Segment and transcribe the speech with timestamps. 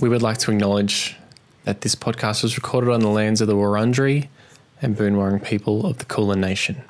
[0.00, 1.16] We would like to acknowledge
[1.64, 4.28] that this podcast was recorded on the lands of the Wurundjeri
[4.80, 6.82] and Boonwurrung people of the Kulin Nation.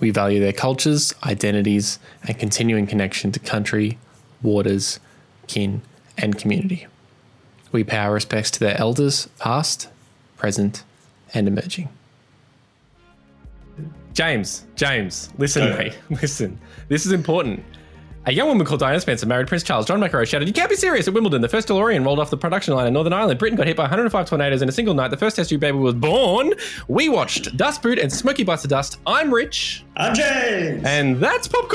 [0.00, 3.98] We value their cultures, identities, and continuing connection to country,
[4.42, 5.00] waters,
[5.46, 5.82] kin,
[6.16, 6.86] and community.
[7.72, 9.88] We pay our respects to their elders, past,
[10.36, 10.82] present,
[11.34, 11.88] and emerging.
[14.14, 15.76] James, James, listen, Go.
[15.76, 16.58] mate, listen.
[16.88, 17.64] This is important.
[18.26, 19.84] A young woman called Diana Spencer married Prince Charles.
[19.84, 21.42] John McEnroe shouted, You can't be serious at Wimbledon.
[21.42, 23.38] The first DeLorean rolled off the production line in Northern Ireland.
[23.38, 25.08] Britain got hit by 105 tornadoes in a single night.
[25.10, 26.54] The first test tube baby was born.
[26.88, 28.98] We watched Das Boot and Smoky Bites of Dust.
[29.06, 30.82] I'm Rich, I'm James.
[30.86, 31.74] and that's popcorn.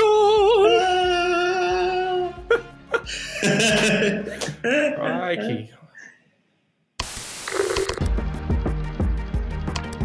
[4.96, 5.70] Crikey.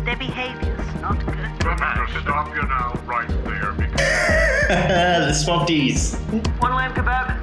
[0.05, 1.65] Their behavior's not good.
[1.65, 6.17] Remember to stop you now, right there, because the Swapties.
[6.59, 7.37] One lamb kebab.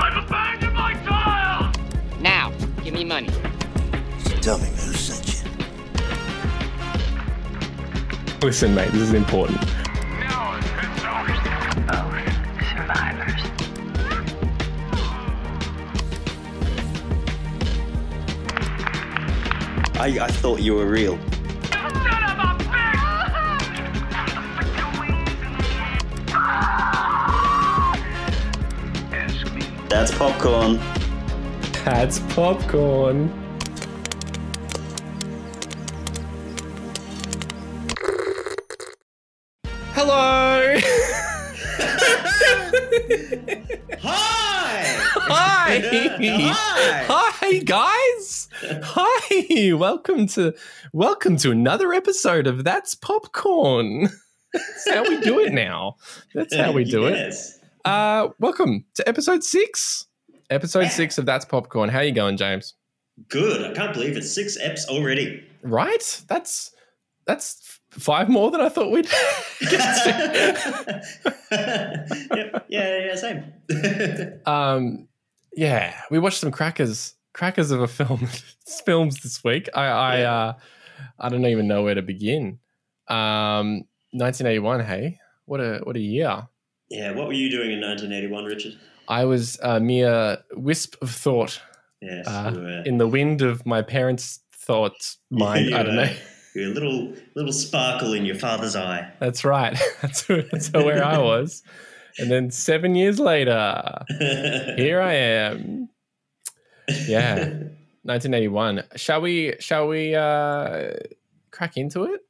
[0.00, 1.78] I've abandoned my child!
[2.22, 3.28] Now, give me money.
[4.40, 5.50] Tell me who sent you.
[8.40, 9.60] Listen, mate, this is important.
[10.20, 10.68] Now it's.
[11.90, 12.08] Oh,
[12.72, 13.42] survivors.
[19.98, 21.18] I, I thought you were real.
[29.94, 30.80] That's popcorn.
[31.84, 33.28] That's popcorn.
[39.92, 40.74] Hello.
[44.00, 44.84] Hi.
[45.22, 45.78] Hi.
[45.78, 47.30] Hi.
[47.38, 48.48] Hi guys.
[48.62, 49.72] Hi.
[49.74, 50.54] Welcome to
[50.92, 54.08] welcome to another episode of That's Popcorn.
[54.52, 55.98] That's how we do it now.
[56.34, 57.32] That's how we do it.
[57.84, 60.06] Uh welcome to episode 6.
[60.50, 61.88] Episode 6 of That's Popcorn.
[61.90, 62.74] How you going, James?
[63.28, 63.70] Good.
[63.70, 65.44] I can't believe it's six eps already.
[65.62, 66.22] Right?
[66.28, 66.72] That's
[67.26, 69.08] that's five more than I thought we'd
[69.60, 69.70] get
[71.50, 72.66] yep.
[72.68, 73.52] Yeah, yeah, same.
[74.46, 75.08] Um,
[75.56, 78.26] yeah, we watched some crackers, crackers of a film,
[78.84, 79.68] films this week.
[79.74, 80.32] I, I, Yeah.
[80.34, 80.52] uh,
[81.20, 82.58] I don't even know where to begin.
[83.08, 84.80] Um, 1981.
[84.84, 86.48] Hey, what a what a year!
[86.94, 88.78] Yeah, what were you doing in 1981, Richard?
[89.08, 91.60] I was a mere wisp of thought
[92.00, 95.74] Yes, uh, in the wind of my parents' thoughts mind.
[95.74, 96.12] I don't were- know.
[96.54, 99.10] you were a little little sparkle in your father's eye.
[99.20, 99.78] That's right.
[100.02, 101.62] That's, that's where I was.
[102.18, 103.82] And then seven years later,
[104.76, 105.88] here I am.
[107.08, 107.34] Yeah.
[108.04, 108.84] 1981.
[108.96, 109.54] Shall we?
[109.58, 110.90] Shall we uh,
[111.50, 112.20] crack into it?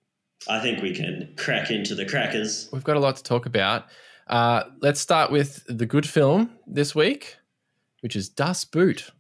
[0.49, 2.69] I think we can crack into the crackers.
[2.73, 3.85] We've got a lot to talk about.
[4.27, 7.37] Uh, let's start with the good film this week,
[8.01, 9.11] which is Das Boot.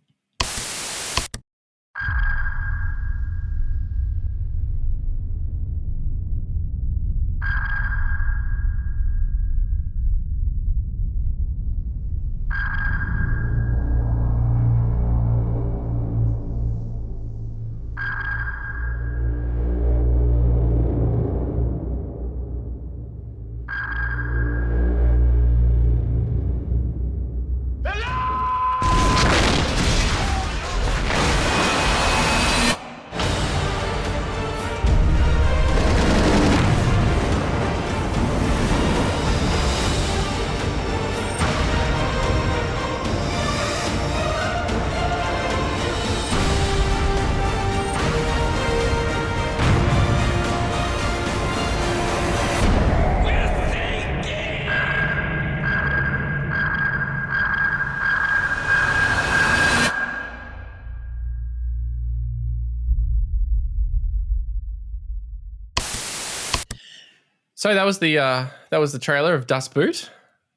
[67.64, 70.10] So that was the uh, that was the trailer of Das Boot.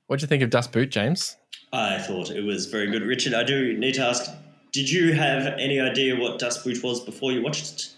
[0.08, 1.38] What'd you think of Das Boot, James?
[1.72, 3.02] I thought it was very good.
[3.02, 4.30] Richard, I do need to ask
[4.74, 7.96] did you have any idea what Das Boot was before you watched it?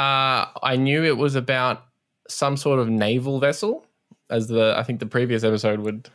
[0.00, 1.86] Uh, I knew it was about
[2.28, 3.84] some sort of naval vessel,
[4.30, 6.08] as the I think the previous episode would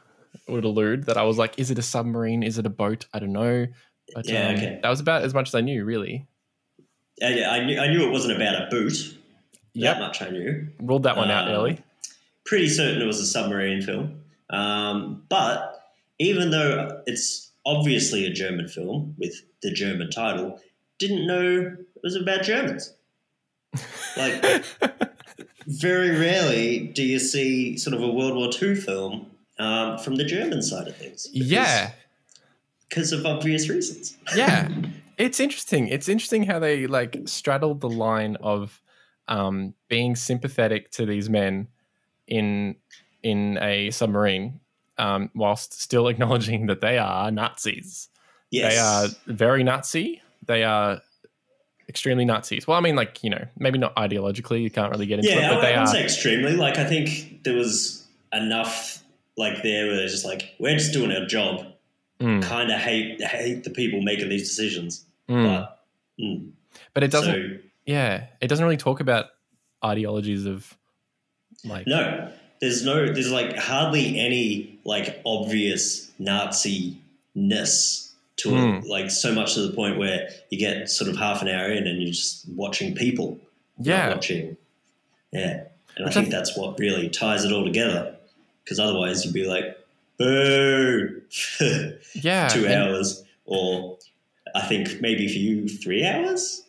[0.47, 1.03] would allude.
[1.07, 2.43] That I was like, is it a submarine?
[2.43, 3.07] Is it a boat?
[3.13, 3.67] I don't know.
[4.15, 4.79] But Yeah, um, okay.
[4.81, 6.25] that was about as much as I knew, really.
[7.21, 9.17] Uh, yeah, I knew, I knew it wasn't about a boot.
[9.73, 9.95] Yep.
[9.97, 10.69] That much I knew.
[10.79, 11.83] Ruled that one out Um, early.
[12.47, 14.21] Pretty certain it was a submarine film.
[14.49, 20.59] Um, but even though it's obviously a German film with the German title,
[20.97, 22.93] didn't know it was about Germans.
[24.17, 24.65] Like,
[25.67, 29.27] very rarely do you see sort of a World War II film
[29.59, 31.27] um, from the German side of things.
[31.31, 31.91] yeah,
[32.89, 34.17] Because of obvious reasons.
[34.35, 34.69] yeah.
[35.17, 35.87] It's interesting.
[35.87, 38.79] It's interesting how they like straddled the line of
[39.27, 41.67] um, being sympathetic to these men
[42.27, 42.75] in
[43.23, 44.59] in a submarine,
[44.97, 48.09] um, whilst still acknowledging that they are Nazis.
[48.51, 48.73] Yes.
[48.73, 50.21] They are very Nazi.
[50.45, 51.01] They are
[51.89, 52.67] extremely Nazis.
[52.67, 54.61] Well, I mean, like you know, maybe not ideologically.
[54.61, 55.87] You can't really get into Yeah, it, but I, they I are.
[55.87, 56.53] say extremely.
[56.55, 59.03] Like I think there was enough
[59.37, 61.65] like there where they're just like we're just doing our job.
[62.19, 65.43] Mm, Kind of hate hate the people making these decisions, mm.
[65.45, 65.83] but
[66.19, 66.49] mm,
[66.95, 67.33] But it doesn't.
[67.33, 69.27] so yeah, it doesn't really talk about
[69.85, 70.75] ideologies of
[71.65, 71.87] like.
[71.87, 72.31] no,
[72.61, 76.97] there's no there's like hardly any like obvious Nazi
[77.35, 78.83] ness to Mm.
[78.83, 78.87] it.
[78.87, 81.87] Like so much to the point where you get sort of half an hour in
[81.87, 83.39] and you're just watching people.
[83.79, 84.57] Yeah, watching.
[85.31, 85.63] Yeah,
[85.95, 88.15] and Which I I think that's what really ties it all together.
[88.63, 89.77] Because otherwise, you'd be like,
[90.17, 91.21] "Boo!"
[92.13, 92.47] yeah.
[92.49, 93.97] two and- hours, or
[94.55, 96.63] I think maybe for you three hours.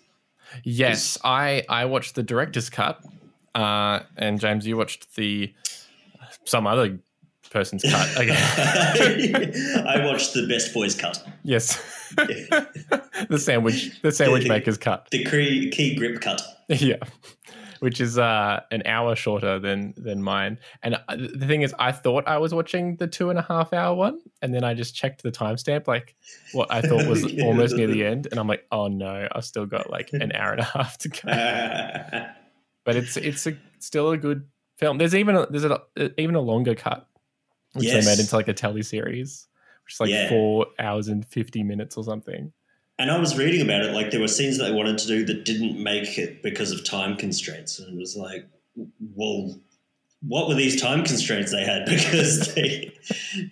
[0.65, 3.03] Yes, I I watched the director's cut,
[3.59, 5.53] uh, and James, you watched the
[6.45, 6.99] some other
[7.51, 8.09] person's cut.
[8.17, 11.77] I watched the Best Boys cut, yes,
[12.17, 15.09] the sandwich the sandwich maker's cut.
[15.11, 16.41] the key, key grip cut.
[16.69, 16.99] yeah,
[17.81, 20.61] which is uh, an hour shorter than than mine.
[20.85, 23.73] And uh, the thing is, I thought I was watching the two and a half
[23.73, 26.15] hour one, and then I just checked the timestamp, like
[26.53, 29.67] what I thought was almost near the end, and I'm like, oh no, I've still
[29.67, 32.29] got like an hour and a half to go.
[32.89, 34.47] But it's it's a, still a good
[34.79, 34.97] film.
[34.97, 37.07] There's even a, there's a, uh, even a longer cut,
[37.75, 38.05] which Yes.
[38.05, 39.47] they made into like a telly series,
[39.85, 40.29] which is like Yeah.
[40.31, 42.53] four hours and fifty minutes or something.
[42.99, 43.93] and I was reading about it.
[43.95, 46.83] Like there were scenes that they wanted to do that didn't make it because of
[46.85, 48.47] time constraints, and it was like,
[49.15, 49.59] well.
[50.21, 51.87] What were these time constraints they had?
[51.89, 52.93] Because they,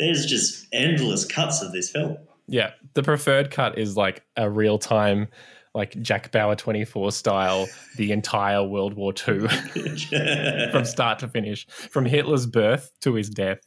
[0.00, 2.16] there's just endless cuts of this film.
[2.48, 5.28] Yeah, the preferred cut is like a real time,
[5.76, 9.46] like Jack Bauer twenty four style, the entire World War II
[10.72, 13.60] from start to finish, from Hitler's birth to his death,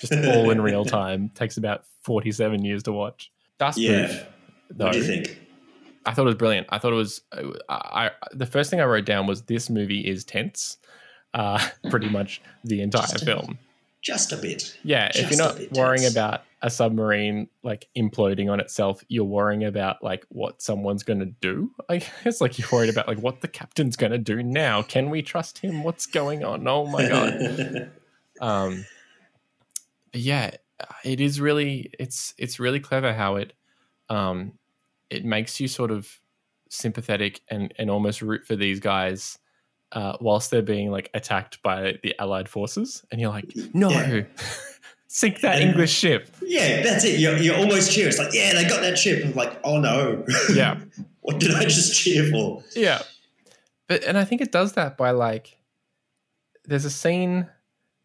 [0.00, 1.28] just all in real time.
[1.34, 3.30] Takes about forty seven years to watch.
[3.58, 4.06] Dust Yeah.
[4.06, 4.26] Proof,
[4.76, 5.38] what do you think?
[6.06, 6.66] I thought it was brilliant.
[6.70, 7.20] I thought it was.
[7.68, 10.78] I, I the first thing I wrote down was this movie is tense,
[11.34, 13.58] uh, pretty much the entire Just film.
[14.02, 14.78] Just a bit.
[14.82, 16.12] Yeah, if you're not worrying tense.
[16.12, 21.26] about a submarine like imploding on itself, you're worrying about like what someone's going to
[21.26, 21.70] do.
[21.88, 24.82] I guess like you're worried about like what the captain's going to do now.
[24.82, 25.82] Can we trust him?
[25.82, 26.66] What's going on?
[26.66, 27.90] Oh my god.
[28.40, 28.86] um,
[30.12, 30.52] but yeah,
[31.04, 33.52] it is really it's it's really clever how it
[34.08, 34.52] um
[35.10, 36.20] it makes you sort of
[36.68, 39.38] sympathetic and and almost root for these guys
[39.92, 44.22] uh, whilst they're being like attacked by the allied forces and you're like no Yeah.
[45.08, 47.18] sink that And- english ship Yeah, that's it.
[47.18, 48.08] You're, you're almost cheering.
[48.10, 49.24] It's like, yeah, they got that ship.
[49.24, 50.24] I'm like, oh no.
[50.54, 50.78] yeah
[51.22, 52.62] what did I just cheer for?
[52.74, 53.02] yeah
[53.88, 55.58] but and i think it does that by like
[56.64, 57.46] there's a scene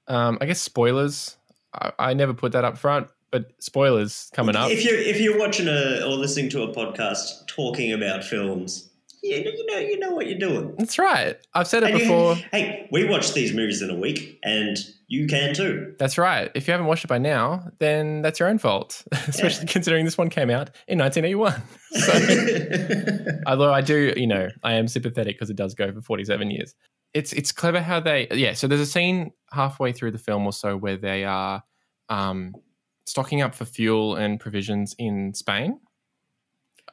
[0.07, 1.37] um i guess spoilers
[1.73, 5.37] i, I never put that up front but spoilers coming up If you're if you're
[5.37, 8.89] watching a or listening to a podcast talking about films,
[9.25, 10.75] you, you know you know what you're doing.
[10.77, 13.95] that's right i've said it And you- before hey, we watch these movies in a
[13.95, 14.77] week, and
[15.07, 15.93] you can too.
[15.99, 16.49] That's right.
[16.55, 20.17] If you haven't watched it by now, then that's your own fault, especially considering this
[20.17, 21.61] one came out in 1981.
[21.95, 22.11] So,
[23.47, 26.73] although I do, you know, I am sympathetic because it does go for 47 years.
[27.13, 28.53] It's it's clever how they, yeah.
[28.53, 31.63] So there's a scene halfway through the film or so where they are
[32.09, 32.53] um,
[33.05, 35.79] stocking up for fuel and provisions in Spain.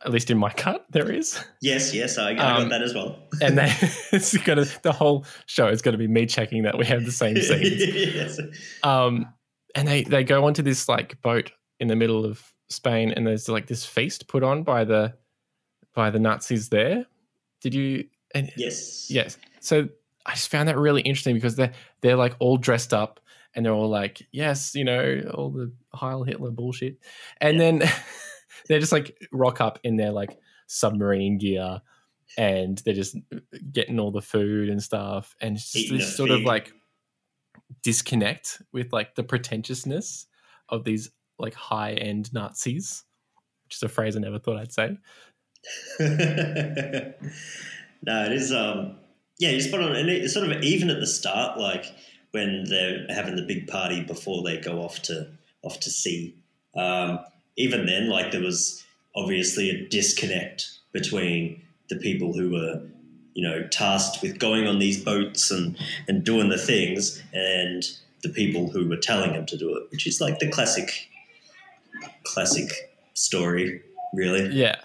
[0.04, 2.92] At least in my cut, there is, yes, yes, I, I Um, got that as
[2.94, 3.18] well.
[3.40, 3.72] and they,
[4.12, 7.36] it's gonna the whole show is gonna be me checking that we have the same
[7.40, 7.86] scenes.
[8.14, 8.40] yes.
[8.82, 9.32] um
[9.74, 13.48] and they they go onto this like boat in the middle of spain and there's
[13.48, 15.14] like this feast put on by the
[15.94, 17.06] by the nazis there
[17.60, 18.04] did you
[18.34, 19.08] and Yes.
[19.10, 19.88] yes so
[20.26, 23.20] i just found that really interesting because they're they're like all dressed up
[23.54, 26.96] and they're all like yes you know all the heil hitler bullshit
[27.40, 27.82] and then
[28.68, 31.80] they just like rock up in their like submarine gear
[32.38, 33.16] and they're just
[33.72, 36.72] getting all the food and stuff and it's just Eating this sort of like
[37.82, 40.26] disconnect with like the pretentiousness
[40.68, 43.04] of these like high end Nazis,
[43.64, 44.96] which is a phrase I never thought I'd say.
[46.00, 46.06] no,
[48.24, 48.52] it is.
[48.52, 48.96] Um,
[49.38, 51.86] yeah, you spot on, and it's sort of even at the start, like
[52.32, 55.28] when they're having the big party before they go off to
[55.62, 56.36] off to sea.
[56.74, 57.20] Um,
[57.56, 62.82] even then, like there was obviously a disconnect between the people who were,
[63.34, 65.76] you know, tasked with going on these boats and
[66.08, 67.84] and doing the things, and
[68.22, 71.08] the people who were telling them to do it, which is like the classic,
[72.24, 73.82] classic story,
[74.14, 74.48] really.
[74.54, 74.76] Yeah.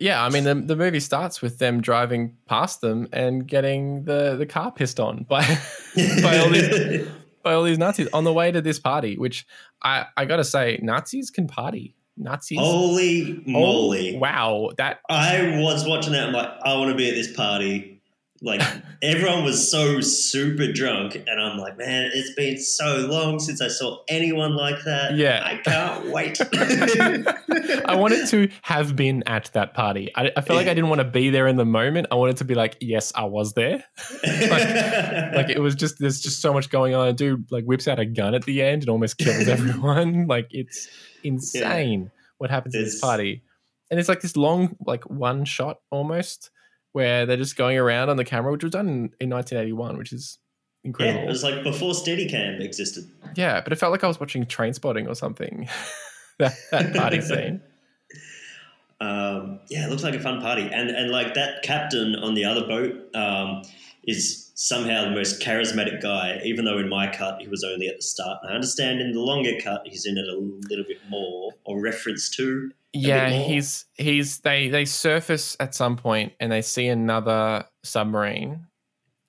[0.00, 4.36] Yeah, I mean the the movie starts with them driving past them and getting the
[4.36, 5.42] the car pissed on by
[6.22, 7.08] by all these
[7.42, 9.18] by all these Nazis on the way to this party.
[9.18, 9.44] Which
[9.82, 11.96] I I gotta say, Nazis can party.
[12.18, 12.58] Nazis.
[12.58, 14.16] Holy Oh, moly!
[14.18, 16.28] wow, that I was watching that.
[16.28, 17.97] I'm like, I want to be at this party.
[18.40, 18.62] Like
[19.02, 23.68] everyone was so super drunk, and I'm like, man, it's been so long since I
[23.68, 25.16] saw anyone like that.
[25.16, 25.42] Yeah.
[25.44, 26.40] I can't wait.
[27.86, 30.10] I wanted to have been at that party.
[30.14, 32.08] I, I felt like I didn't want to be there in the moment.
[32.10, 33.84] I wanted to be like, yes, I was there.
[35.38, 37.08] Like it was just there's just so much going on.
[37.08, 40.26] A dude like whips out a gun at the end and almost kills everyone.
[40.26, 40.88] like it's
[41.22, 43.42] insane what happens at this party.
[43.90, 46.50] And it's like this long, like one shot almost,
[46.98, 50.12] where they're just going around on the camera, which was done in, in 1981, which
[50.12, 50.38] is
[50.82, 51.20] incredible.
[51.20, 53.08] yeah, it was like before Steadicam existed.
[53.36, 55.68] Yeah, but it felt like I was watching Trainspotting or something.
[56.40, 57.60] that, that party scene.
[59.00, 62.44] Um, yeah, it looks like a fun party, and and like that captain on the
[62.44, 63.62] other boat um,
[64.02, 66.40] is somehow the most charismatic guy.
[66.44, 68.38] Even though in my cut he was only at the start.
[68.42, 70.36] I understand in the longer cut he's in it a
[70.68, 72.72] little bit more, or reference to.
[72.92, 78.66] Yeah, he's he's they they surface at some point and they see another submarine,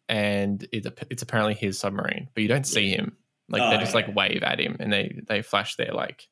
[0.08, 3.18] and it's it's apparently his submarine, but you don't see him.
[3.50, 4.06] Like Oh, they just okay.
[4.08, 6.28] like wave at him and they they flash their like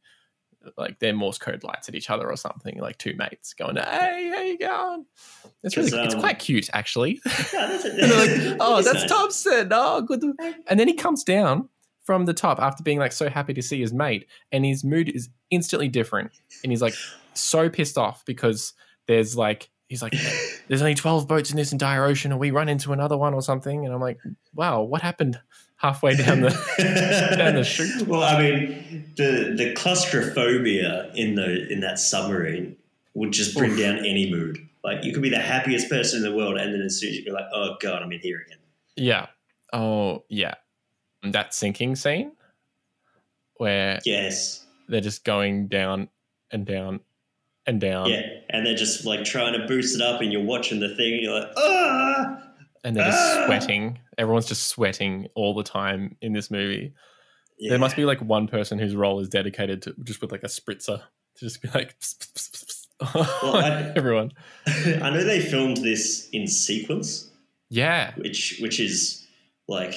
[0.78, 4.32] like their Morse code lights at each other or something, like two mates going, "Hey,
[4.36, 5.06] how you going?"
[5.64, 7.20] It's really 'Cause, it's um, quite cute actually.
[7.26, 7.32] Yeah,
[7.68, 8.00] that's it.
[8.00, 8.12] and
[8.52, 9.44] like, "Oh, It's that's nice.
[9.46, 9.70] Thomsen.
[9.72, 10.24] Oh, good."
[10.68, 11.70] And then he comes down
[12.08, 15.10] from the top after being like so happy to see his mate, and his mood
[15.10, 16.32] is instantly different,
[16.64, 16.96] and he's like
[17.34, 18.74] so pissed off because
[19.08, 20.14] there's like he's like,
[20.68, 23.42] "There's only twelve boats in this entire ocean, and we run into another one or
[23.42, 24.20] something," and I'm like,
[24.56, 25.38] "Wow, what happened
[25.76, 26.50] halfway down the
[27.38, 32.78] down the chute?" Well, I mean, the the claustrophobia in the in that submarine
[33.16, 33.80] would just bring Oof.
[33.80, 34.58] down any mood.
[34.82, 37.20] Like you could be the happiest person in the world, and then as soon as
[37.20, 38.60] you're like, "Oh God, I'm in here again."
[38.96, 39.28] Yeah.
[39.74, 40.56] Oh, yeah.
[41.32, 42.32] That sinking scene
[43.56, 46.10] where Yes, they're just going down
[46.52, 47.00] and down
[47.66, 48.10] and down.
[48.10, 51.14] yeah, and they're just like trying to boost it up, and you're watching the thing,
[51.14, 52.44] and you're like, "Ah!"
[52.84, 53.44] and they're just Ah!
[53.46, 54.00] sweating.
[54.18, 56.94] Everyone's just sweating all the time in this movie.
[57.60, 57.72] Yeah.
[57.72, 60.48] There must be like one person whose role is dedicated to just with like a
[60.48, 61.02] spritzer
[61.36, 61.96] to just be like
[63.02, 64.32] I- everyone.
[64.68, 67.30] I know they filmed this in sequence,
[67.70, 69.26] Yeah, which which is
[69.68, 69.94] like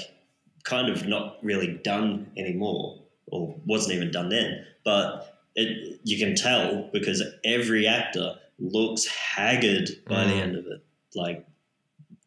[0.64, 4.64] kind of not really done anymore, or wasn't even done then.
[4.84, 10.40] But it, you can tell because every actor looks haggard by the Mm.
[10.42, 10.84] end of it.
[11.14, 11.46] Like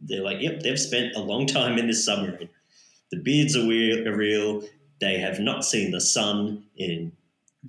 [0.02, 2.50] they're like, yep, they've spent a long time in this submarine.
[3.12, 4.08] The beards are real.
[4.08, 4.64] Are real.
[5.00, 7.12] They have not seen the sun in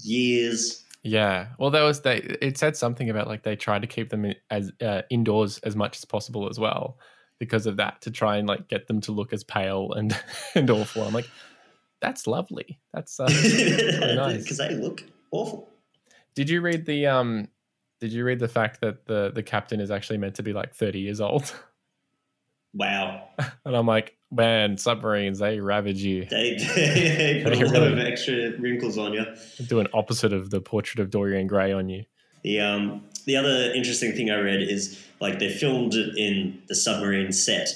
[0.03, 0.83] years.
[1.03, 1.49] yeah.
[1.59, 2.17] Well, there was they.
[2.41, 5.77] It said something about like they tried to keep them in, as uh, indoors as
[5.77, 6.99] much as possible as well
[7.45, 10.19] because of that to try and like get them to look as pale and
[10.55, 11.03] and awful.
[11.03, 11.29] I'm like,
[12.01, 12.81] that's lovely.
[12.93, 14.43] That's uh, nice.
[14.43, 15.69] because they look awful.
[16.35, 17.49] Did you read the um?
[18.01, 20.75] Did you read the fact that the the captain is actually meant to be like
[20.75, 21.55] thirty years old?
[22.77, 23.29] Wow,
[23.65, 26.25] And I'm like, man, submarines they ravage you.
[26.25, 29.25] they, they put a They lot of extra wrinkles on you.
[29.69, 32.05] Do an opposite of the portrait of Dorian Gray on you.
[32.43, 36.75] The um, the other interesting thing I read is like they filmed it in the
[36.75, 37.69] submarine set,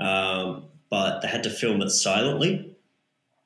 [0.00, 2.70] um, but they had to film it silently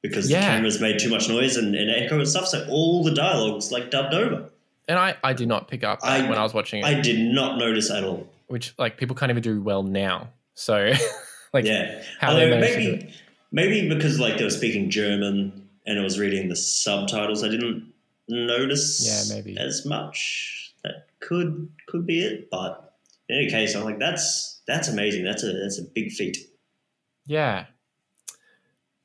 [0.02, 0.40] because Yeah.
[0.40, 2.46] the cameras made too much noise and, and echo and stuff.
[2.46, 4.48] So all the dialogues like dubbed over.
[4.88, 7.18] And I I did not pick up I- when I was watching it, I did
[7.34, 8.26] not notice at all.
[8.46, 10.28] which like people can't even do well now.
[10.54, 10.92] So
[11.52, 13.12] like yeah, how Although maybe
[13.52, 17.92] maybe because like they were speaking German and I was reading the subtitles, I didn't
[18.28, 19.04] notice.
[19.30, 19.56] Yeah, maybe.
[19.58, 20.54] as much.
[20.85, 22.94] That could could be it, but
[23.28, 25.25] in any case, I'm like that's that's amazing.
[25.25, 26.37] That's a that's a big feat.
[27.26, 27.66] Yeah.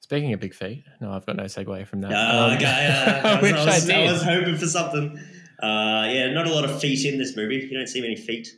[0.02, 2.12] Speaking of big feet, no, I've got no segue from that.
[2.12, 2.66] Uh, Um, okay,
[3.24, 4.12] uh, I was, I I did.
[4.12, 5.18] was hoping for something.
[5.62, 7.56] Uh, yeah, not a lot of feet in this movie.
[7.56, 8.50] You don't see many feet,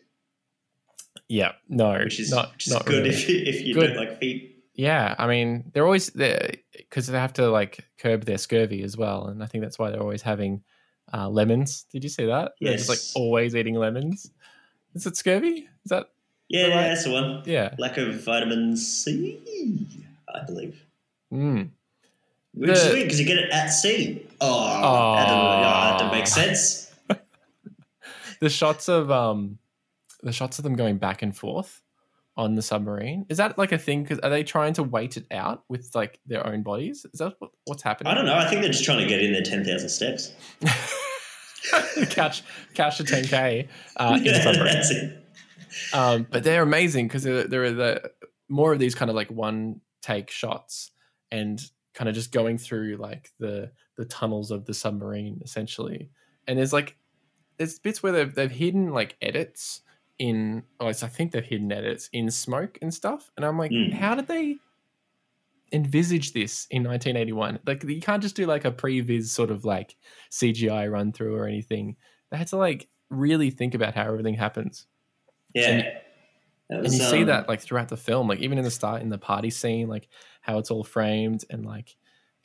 [1.29, 3.09] yeah, no, which is, not which is not good really.
[3.09, 3.87] if you, if you Good.
[3.93, 4.63] don't like feet.
[4.73, 8.97] Yeah, I mean, they're always there because they have to like curb their scurvy as
[8.97, 10.63] well, and I think that's why they're always having
[11.13, 11.85] uh, lemons.
[11.91, 12.53] Did you see that?
[12.61, 14.31] They're just like always eating lemons.
[14.93, 15.67] Is it scurvy?
[15.83, 16.09] Is that
[16.49, 16.87] Yeah, Right.
[16.89, 17.43] that's the one.
[17.45, 17.75] yeah?
[17.77, 19.39] Lack of vitamin C,
[20.33, 20.81] I believe.
[21.33, 21.69] Mm.
[22.53, 24.25] Which is weird because you get it at sea.
[24.39, 25.15] Oh, Aw.
[25.15, 26.91] that, oh, that doesn't make sense.
[28.41, 29.59] The shots of um,
[30.21, 31.81] the shots of them going back and forth
[32.37, 34.03] on the submarine is that like a thing?
[34.03, 37.05] Because are they trying to wait it out with like their own bodies?
[37.13, 38.11] Is that what, what's happening?
[38.11, 38.35] I don't know.
[38.35, 40.33] I think they're just trying to get in their 10,000 steps.
[42.09, 45.17] catch catch to 10k uh, in submarine.
[45.93, 48.11] um, but they're amazing because there, there are the
[48.49, 50.91] more of these kind of like one take shots
[51.31, 51.61] and
[51.93, 56.11] kind of just going through like the the tunnels of the submarine essentially
[56.47, 56.97] and there's like
[57.57, 59.81] there's bits where they've, they've hidden like edits
[60.19, 63.71] in oh it's, i think they've hidden edits in smoke and stuff and i'm like
[63.71, 63.91] Mm.
[63.93, 64.55] how did they
[65.73, 69.95] envisage this in 1981 like you can't just do like a previs sort of like
[70.31, 71.95] cgi run through or anything
[72.31, 74.85] they had to like really think about how everything happens
[75.53, 75.69] Yeah.
[75.69, 75.83] And-
[76.69, 78.71] That and was, you see um, that like throughout the film like even in the
[78.71, 80.07] start in the party scene like
[80.41, 81.95] how it's all framed and like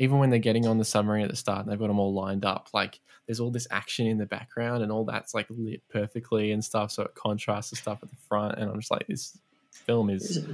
[0.01, 2.13] even when they're getting on the submarine at the start and they've got them all
[2.13, 5.83] lined up like there's all this action in the background and all that's like lit
[5.89, 9.07] perfectly and stuff so it contrasts the stuff at the front and i'm just like
[9.07, 9.39] this
[9.73, 10.45] film is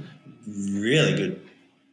[0.47, 1.41] really good.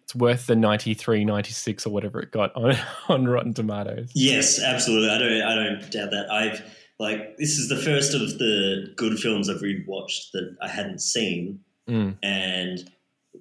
[0.02, 2.76] it's worth the 93 96 or whatever it got on
[3.08, 5.08] on rotten tomatoes Yes, absolutely.
[5.10, 5.42] I don't.
[5.42, 6.30] I don't doubt that.
[6.30, 6.62] I've
[7.00, 11.60] like this is the first of the good films I've rewatched that I hadn't seen,
[11.88, 12.16] Mm.
[12.22, 12.90] and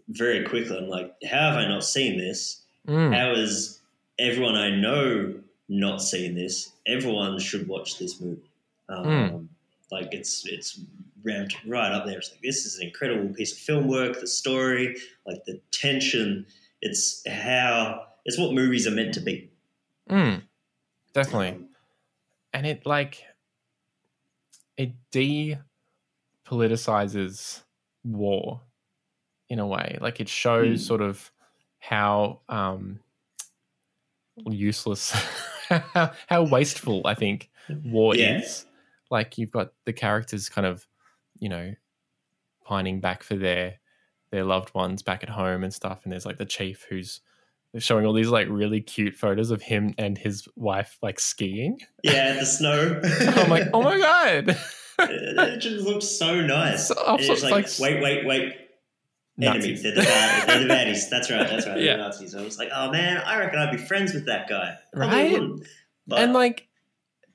[0.09, 2.63] very quickly I'm like, how have I not seen this?
[2.87, 3.13] Mm.
[3.15, 3.79] How has
[4.19, 5.35] everyone I know
[5.69, 6.71] not seen this?
[6.85, 8.41] Everyone should watch this movie.
[8.89, 9.47] Um, Mm.
[9.91, 10.79] Like it's it's
[11.23, 12.17] ramped right up there.
[12.17, 14.19] It's like this is an incredible piece of film work.
[14.19, 16.45] The story, like the tension.
[16.81, 19.49] It's how it's what movies are meant to be.
[20.09, 20.41] Mm.
[21.13, 21.65] definitely
[22.51, 23.23] and it like
[24.75, 24.91] it
[26.49, 27.61] depoliticizes
[28.03, 28.61] war
[29.49, 30.87] in a way like it shows Mm.
[30.87, 31.31] sort of
[31.79, 32.99] how um
[34.49, 35.11] useless
[35.69, 37.49] how, how wasteful i think
[37.85, 38.39] war Yeah.
[38.39, 38.65] is
[39.11, 40.87] like you've got the characters kind of
[41.39, 41.73] you know
[42.65, 43.75] pining back for their
[44.31, 47.21] their loved ones back at home and stuff and there's like the chief who's
[47.77, 52.33] showing all these like really cute photos of him and his wife like skiing Yeah,
[52.33, 53.01] the snow.
[53.37, 54.57] i'm like oh my god
[54.99, 56.87] it just looks so nice.
[56.89, 58.62] So- like, like- wait, wait, wait.
[59.41, 59.83] Enemies.
[59.83, 59.83] Nazis.
[59.83, 61.09] They're the, bad, they're the baddies.
[61.11, 61.49] That's right.
[61.49, 61.79] That's right.
[61.79, 61.95] Yeah.
[61.95, 62.35] Nazis.
[62.35, 64.77] I was like, oh man, I reckon I'd be friends with that guy.
[64.93, 65.59] Probably Right?
[66.07, 66.67] But and like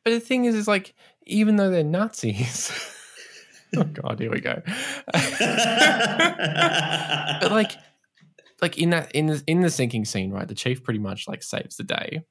[0.05, 0.95] but the thing is is like
[1.27, 2.73] even though they're nazis
[3.77, 4.63] oh god here we go
[7.41, 7.73] but like
[8.63, 11.43] like in that in the in the sinking scene right the chief pretty much like
[11.43, 12.23] saves the day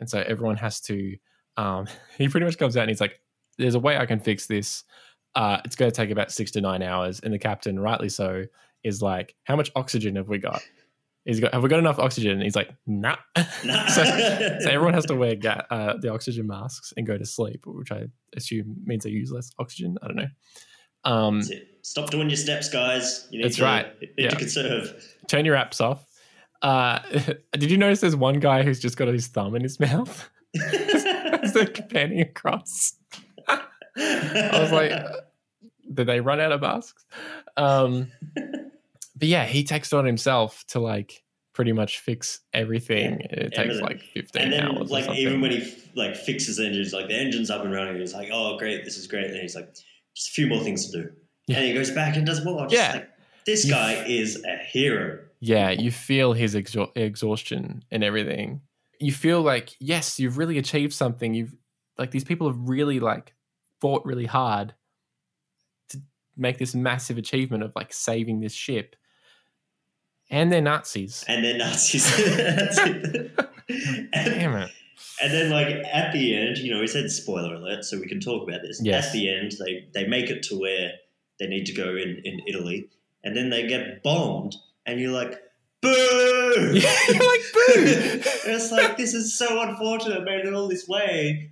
[0.00, 1.16] and so everyone has to
[1.56, 1.86] um
[2.18, 3.18] he pretty much comes out and he's like
[3.58, 4.84] there's a way i can fix this
[5.34, 8.44] uh it's going to take about six to nine hours and the captain rightly so
[8.84, 10.62] is like how much oxygen have we got
[11.24, 13.16] he's got have we got enough oxygen and he's like nah
[13.64, 13.86] Nah.
[13.88, 17.62] so, so everyone has to wear ga- uh, the oxygen masks and go to sleep
[17.66, 18.02] which i
[18.36, 20.28] assume means they use less oxygen i don't know
[21.04, 21.42] um
[21.84, 23.26] Stop doing your steps, guys.
[23.32, 24.00] You need That's to, right.
[24.00, 24.28] need Yeah.
[24.30, 25.04] to conserve.
[25.26, 26.06] turn your apps off.
[26.62, 27.00] Uh,
[27.58, 30.30] did you notice there's one guy who's just got his thumb in his mouth
[30.72, 32.94] as they're panning across?
[33.48, 33.60] I
[34.60, 34.92] was like,
[35.92, 37.04] did they run out of masks?
[37.56, 38.12] Um,
[39.16, 41.22] but yeah, he takes it on himself to like
[41.54, 43.20] pretty much fix everything.
[43.30, 44.90] it takes like 15 and then, hours.
[44.90, 48.14] like, even when he like fixes the engines, like the engine's up and running, he's
[48.14, 49.74] like, "Oh, great, this is great." And he's like,
[50.14, 51.10] "Just a few more things to do."
[51.46, 51.58] Yeah.
[51.58, 52.66] And he goes back and does more.
[52.66, 52.92] Just Yeah.
[52.92, 53.08] like,
[53.44, 55.18] this You guy is a hero.
[55.40, 58.60] yeah, you feel his exha- exhaustion and everything.
[59.00, 61.34] You feel like, yes, you've really achieved something.
[61.34, 61.54] You've
[61.98, 63.34] like these people have really like
[63.80, 64.74] fought really hard
[65.90, 66.00] to
[66.36, 68.96] make this massive achievement of like saving this ship.
[70.32, 71.24] And they're Nazis.
[71.28, 72.06] and then Nazis.
[73.68, 74.70] And, Damn it.
[75.22, 78.20] and then, like at the end, you know, we said spoiler alert, so we can
[78.20, 78.80] talk about this.
[78.82, 79.06] Yes.
[79.06, 80.92] At the end, they they make it to where
[81.38, 82.90] they need to go in in Italy,
[83.24, 85.40] and then they get bombed, and you're like,
[85.80, 85.90] boo!
[85.92, 87.72] You're like, boo!
[88.46, 91.50] it's like this is so unfortunate, made it all this way,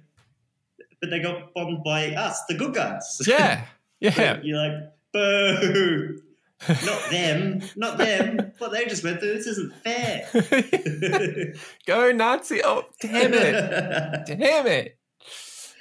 [1.01, 3.21] but they got bombed by us, the good guys.
[3.27, 3.65] Yeah.
[4.01, 4.41] Yeah.
[4.43, 6.21] You're like, boo!
[6.69, 8.53] Not them, not them.
[8.59, 11.55] What they just went through, this isn't fair.
[11.87, 12.61] Go Nazi.
[12.63, 14.27] Oh, damn it.
[14.27, 14.99] Damn it.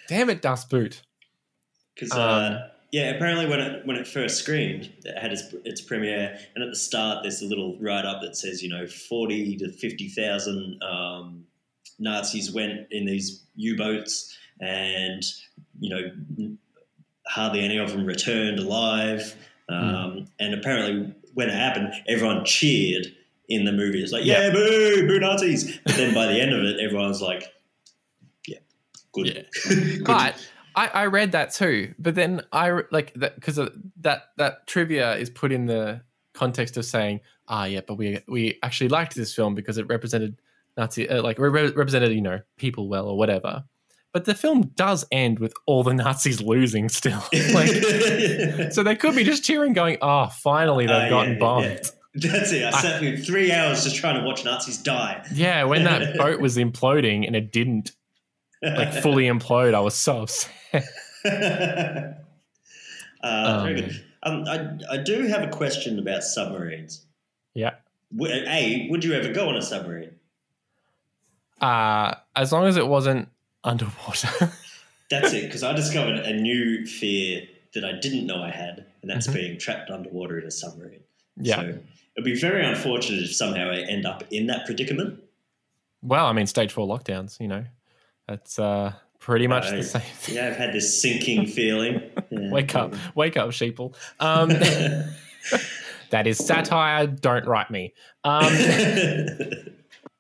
[0.08, 1.02] Damn it, Das Boot.
[1.96, 2.58] Because Um, uh,
[2.92, 6.70] yeah, apparently when it when it first screened, it had its, its premiere, and at
[6.70, 10.82] the start there's a little write up that says you know forty to fifty thousand
[10.82, 11.44] um,
[12.00, 15.24] Nazis went in these U boats, and
[15.80, 16.56] you know
[17.28, 19.36] hardly any of them returned alive.
[19.70, 23.08] Um, And apparently, when it happened, everyone cheered
[23.48, 24.02] in the movie.
[24.02, 24.54] It's like, yeah, Yeah.
[24.54, 25.80] boo, boo Nazis.
[25.86, 27.44] But then by the end of it, everyone's like,
[28.48, 28.58] yeah,
[29.12, 29.28] good.
[29.28, 29.42] Yeah.
[29.70, 30.04] good.
[30.06, 30.36] But
[30.76, 31.94] I, I read that too.
[32.00, 33.60] But then I like that because
[34.02, 36.02] that that trivia is put in the
[36.34, 40.40] context of saying, ah, yeah, but we we actually liked this film because it represented
[40.78, 43.64] Nazi, uh, like re- represented you know people well or whatever.
[44.14, 47.24] But the film does end with all the Nazis losing still.
[47.54, 47.70] like,
[48.72, 51.82] so they could be just cheering, going, "Oh, finally they've Uh, gotten yeah, bombed." yeah.
[52.32, 52.64] That's it.
[52.66, 55.24] I sat through three hours just trying to watch Nazis die.
[55.34, 57.92] Yeah, when that boat was imploding and it didn't
[58.64, 60.84] like fully implode, I was so upset.
[61.24, 62.14] uh,
[63.22, 64.04] Um, very good.
[64.24, 67.06] Um, I, I do have a question about submarines.
[67.54, 67.76] Yeah.
[68.22, 70.12] A, would you ever go on a submarine?
[71.62, 73.30] Uh, as long as it wasn't
[73.64, 74.52] underwater.
[75.10, 79.10] That's it, because I discovered a new fear that I didn't know I had, and
[79.10, 79.34] that's Mhm.
[79.34, 81.02] being trapped underwater in a submarine.
[81.38, 81.56] yeah.
[81.56, 81.62] So
[82.16, 85.20] it'd be very unfortunate if somehow I end up in that predicament.
[86.04, 87.40] Well, I mean, stage four lockdowns.
[87.40, 87.66] You know,
[88.28, 90.36] that's uh, pretty much I- the same thing.
[90.36, 92.02] Yeah, I've had this sinking feeling.
[92.30, 92.52] Yeah.
[92.52, 93.96] Wake up, wake up, sheeple.
[94.20, 94.50] Um,
[96.10, 97.08] that is satire.
[97.08, 97.94] Don't write me.
[98.24, 98.52] Um,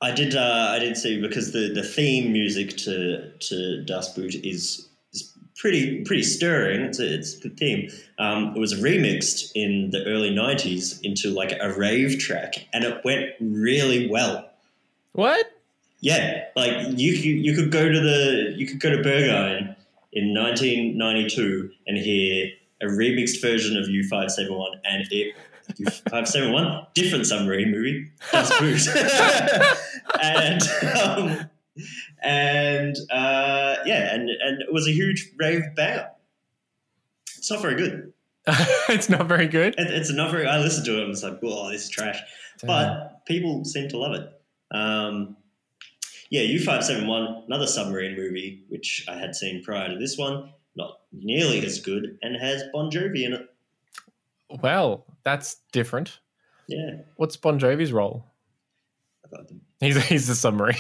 [0.02, 0.36] I did.
[0.36, 5.34] Uh, I did see because the, the theme music to to Das Boot is, is
[5.58, 6.82] pretty pretty stirring.
[6.82, 7.90] It's a, it's a good theme.
[8.18, 13.04] Um, it was remixed in the early '90s into like a rave track, and it
[13.04, 14.50] went really well.
[15.12, 15.52] what?
[16.02, 19.76] Yeah, like you could, you could go to the you could go to Berghain
[20.14, 25.36] in 1992 and hear a remixed version of U571 and it
[25.80, 28.88] U571 different submarine movie Das Boot
[30.22, 30.62] and
[30.98, 31.50] um,
[32.22, 36.10] and uh, yeah and and it was a huge rave banger.
[37.38, 38.14] It's not very good.
[38.90, 39.76] it's not very good.
[39.78, 40.48] It, it's not very.
[40.48, 42.20] I listened to it and it's like, oh, this is trash
[42.66, 44.30] but people seem to love it.
[44.72, 45.38] Um,
[46.30, 50.18] yeah, U five seven one, another submarine movie which I had seen prior to this
[50.18, 53.50] one, not nearly as good, and has Bon Jovi in it.
[54.62, 56.20] well, that's different.
[56.68, 58.26] Yeah, What's Bon Jovi's role?
[59.26, 59.38] I.
[59.80, 60.76] He's he's the submarine.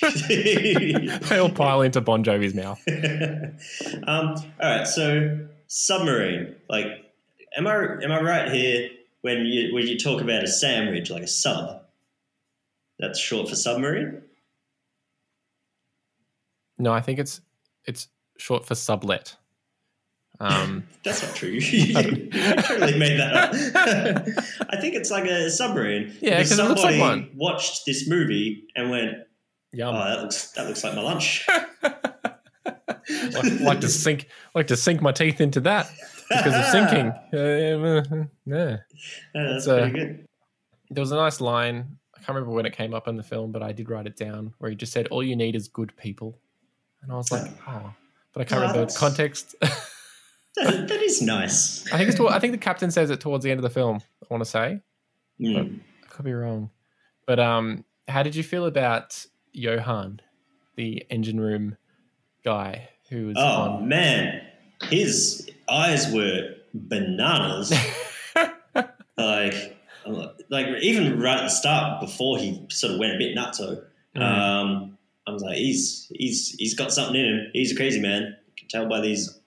[0.00, 2.80] they all pile into Bon Jovi's mouth.
[4.06, 6.54] um, all right, so submarine.
[6.70, 6.86] Like,
[7.58, 8.88] am I am I right here
[9.20, 11.82] when you when you talk about a sandwich like a sub?
[12.98, 14.22] That's short for submarine.
[16.78, 17.42] No, I think it's
[17.84, 18.08] it's
[18.38, 19.36] short for sublet.
[20.40, 21.48] Um, That's not true.
[21.50, 23.54] you totally made that up.
[24.70, 26.16] I think it's like a submarine.
[26.20, 27.30] Yeah, because 'cause it looks like somebody one.
[27.36, 29.14] Watched this movie and went,
[29.82, 31.46] "Oh, that looks that looks like my lunch."
[31.82, 35.90] like, like to sink like to sink my teeth into that
[36.28, 37.08] because of sinking.
[37.32, 38.76] Uh, yeah.
[39.34, 40.26] Yeah, that's uh, pretty good.
[40.90, 41.96] There was a nice line.
[42.14, 44.16] I can't remember when it came up in the film, but I did write it
[44.16, 46.38] down where he just said, "All you need is good people,"
[47.02, 47.92] and I was like, "Oh,"
[48.34, 49.54] but I can't Oh, remember the that's- context.
[50.64, 51.90] That, that is nice.
[51.92, 52.20] I think it's.
[52.20, 54.00] I think the captain says it towards the end of the film.
[54.22, 54.80] I want to say.
[55.40, 55.80] Mm.
[56.02, 56.70] I could be wrong,
[57.26, 60.20] but um, how did you feel about Johan,
[60.76, 61.76] the engine room
[62.44, 63.88] guy who was Oh on?
[63.88, 64.42] man,
[64.84, 67.72] his eyes were bananas.
[69.16, 69.76] like,
[70.50, 73.84] like even right at the start, before he sort of went a bit nutso,
[74.16, 74.22] Mm.
[74.22, 77.46] um, I was like, he's he's he's got something in him.
[77.52, 78.22] He's a crazy man.
[78.46, 79.37] You can tell by these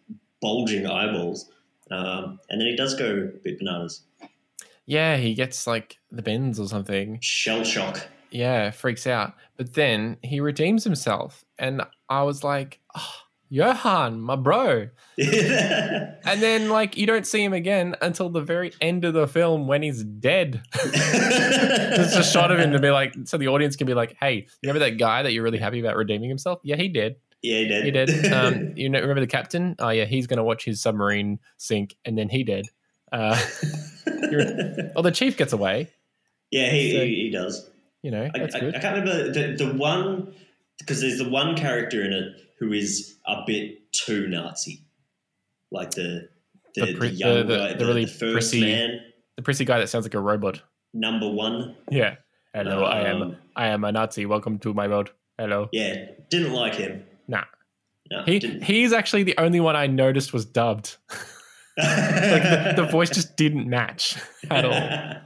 [0.41, 1.49] bulging eyeballs.
[1.89, 4.04] Um, and then he does go a bit bananas.
[4.86, 7.19] Yeah, he gets like the bends or something.
[7.21, 8.08] Shell shock.
[8.32, 9.34] Yeah, freaks out.
[9.58, 13.13] But then he redeems himself, and I was like, oh,
[13.49, 14.89] Johan, my bro.
[16.23, 19.67] And then like you don't see him again until the very end of the film
[19.67, 20.62] when he's dead.
[21.93, 24.47] It's a shot of him to be like, so the audience can be like, "Hey,
[24.63, 26.62] remember that guy that you're really happy about redeeming himself?
[26.63, 27.17] Yeah, he did.
[27.41, 27.86] Yeah, he did.
[27.86, 28.25] He did.
[28.34, 29.75] Um, you know, remember the captain?
[29.80, 32.67] Oh yeah, he's gonna watch his submarine sink, and then he did.
[33.12, 33.36] Uh,
[34.95, 35.89] oh, the chief gets away.
[36.51, 37.69] yeah, he, So- he, he does.
[38.04, 38.43] You know, I, I.
[38.45, 38.49] I
[38.80, 40.34] can't remember the, the one
[40.80, 44.82] because there's the one character in it who is a bit too Nazi,
[45.71, 46.30] like the
[46.73, 49.01] the, The the, young the- guy, the really the prissy- man,
[49.36, 50.62] the prissy guy that sounds like a robot.
[50.95, 51.75] number one.
[51.91, 52.15] Yeah.
[52.56, 53.21] Hello, I am.
[53.21, 54.25] Um, I am a Nazi.
[54.25, 55.12] Welcome to my world.
[55.38, 55.69] Hello.
[55.71, 57.04] Yeah, didn't like him.
[57.27, 57.43] Nah.
[58.10, 58.63] No, He didn't.
[58.63, 60.97] he's actually the only one I noticed was dubbed.
[61.77, 64.17] like the, the voice just didn't match
[64.51, 65.21] at all.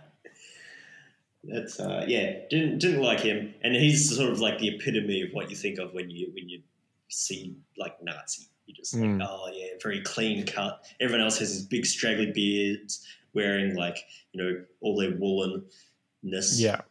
[1.44, 5.30] That's uh, yeah, didn't didn't like him, and he's sort of like the epitome of
[5.32, 6.62] what you think of when you when you
[7.10, 8.48] see like Nazi.
[8.66, 9.20] You just Mm.
[9.20, 10.84] like, oh yeah, very clean cut.
[11.00, 13.06] Everyone else has these big straggly beards,
[13.36, 14.00] wearing like
[14.32, 16.60] you know all their woolenness.
[16.60, 16.82] Yeah.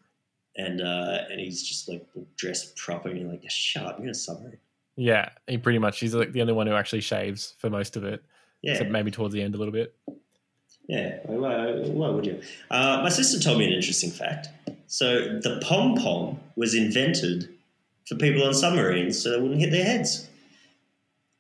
[0.57, 4.11] and uh, and he's just like dressed proper, and you're like, shut up, you're in
[4.11, 4.59] a submarine.
[4.97, 5.31] Yeah.
[5.47, 8.23] He pretty much he's like the only one who actually shaves for most of it.
[8.63, 9.95] Yeah, Except maybe towards the end a little bit.
[10.89, 12.41] Yeah, why, why would you?
[12.71, 14.49] Uh, my sister told me an interesting fact.
[14.87, 17.49] So the pom pom was invented
[18.07, 20.29] for people on submarines so they wouldn't hit their heads.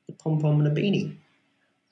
[0.09, 1.17] The pom pom and a beanie.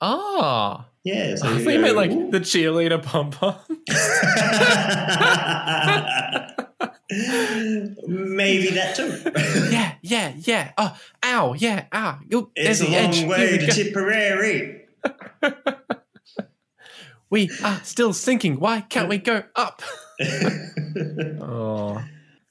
[0.01, 3.55] Ah, Yeah, so I thought you meant like "Ooh." the cheerleader pom pom.
[7.09, 9.21] Maybe that too.
[9.71, 10.71] yeah, yeah, yeah.
[10.77, 12.19] Oh, ow, yeah, ow.
[12.29, 13.23] You'll, It's there's a the long edge.
[13.25, 13.73] Way to go.
[13.73, 14.79] Tipperary.
[17.29, 18.59] We are still sinking.
[18.59, 19.81] Why can't we go up?
[21.41, 22.03] oh,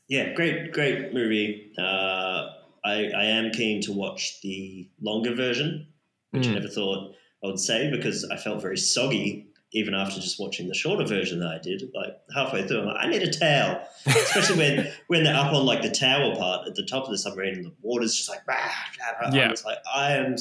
[0.09, 1.73] yeah, great, great movie.
[1.79, 2.49] Uh,
[2.85, 5.87] I, I am keen to watch the longer version,
[6.33, 6.55] which I Mm.
[6.55, 7.15] never thought
[7.45, 11.41] I would say because I felt very soggy even after just watching the shorter version
[11.41, 11.83] that I did.
[11.95, 15.65] Like halfway through, I'm like, I need a towel, especially when when they're up on
[15.65, 18.45] like the tower part at the top of the submarine and the water's just like,
[18.47, 18.55] bah,
[18.99, 19.31] bah, bah.
[19.33, 19.49] Yeah.
[19.49, 20.37] Just like I am.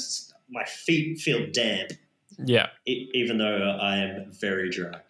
[0.50, 1.92] My feet feel damp,
[2.44, 2.66] yeah.
[2.86, 5.00] e- even though I am very dry.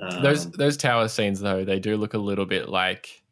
[0.00, 3.22] Um, Those those tower scenes though, they do look a little bit like,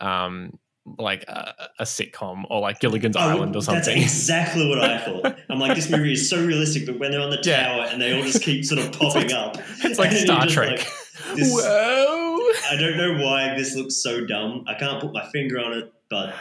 [0.00, 0.58] um,
[0.98, 4.00] like a, a sitcom or like Gilligan's Oh, Island or something.
[4.00, 5.38] That's exactly what I thought.
[5.48, 7.68] I'm like, this movie is so realistic, but when they're on the Yeah.
[7.68, 10.46] tower and they all just keep sort of popping up, It's like and you're Star
[10.46, 10.70] Trek.
[10.78, 10.88] like,
[11.36, 12.38] this- Whoa!
[12.70, 14.64] I don't know why this looks so dumb.
[14.66, 16.34] I can't put my finger on it, but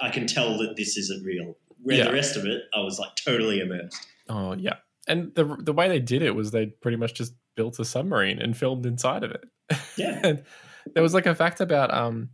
[0.00, 1.56] I can tell that this isn't real.
[1.82, 2.04] Where Yeah.
[2.04, 4.06] the rest of it, I was like totally immersed.
[4.28, 4.74] Oh yeah,
[5.06, 8.38] and the the way they did it was they pretty much just built a submarine
[8.38, 9.44] and filmed inside of it.
[9.96, 10.20] Yeah.
[10.24, 10.44] and
[10.94, 12.30] there was like a fact about um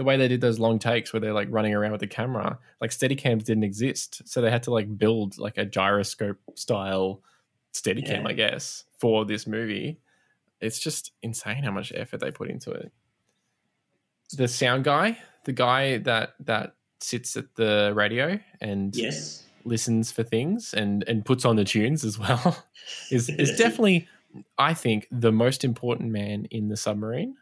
[0.00, 2.58] the way they did those long takes where they're like running around with the camera.
[2.80, 7.20] Like Steadicams didn't exist, so they had to like build like a gyroscope style
[7.74, 8.28] Steadicam, Yeah.
[8.28, 10.00] I guess, for this movie.
[10.58, 12.90] It's just insane how much effort they put into it.
[14.38, 19.44] The sound guy, the guy that that sits at the radio and Yes.
[19.64, 22.64] listens for things and and puts on the tunes as well
[23.10, 24.08] is is definitely
[24.56, 27.36] I think the most important man in the submarine.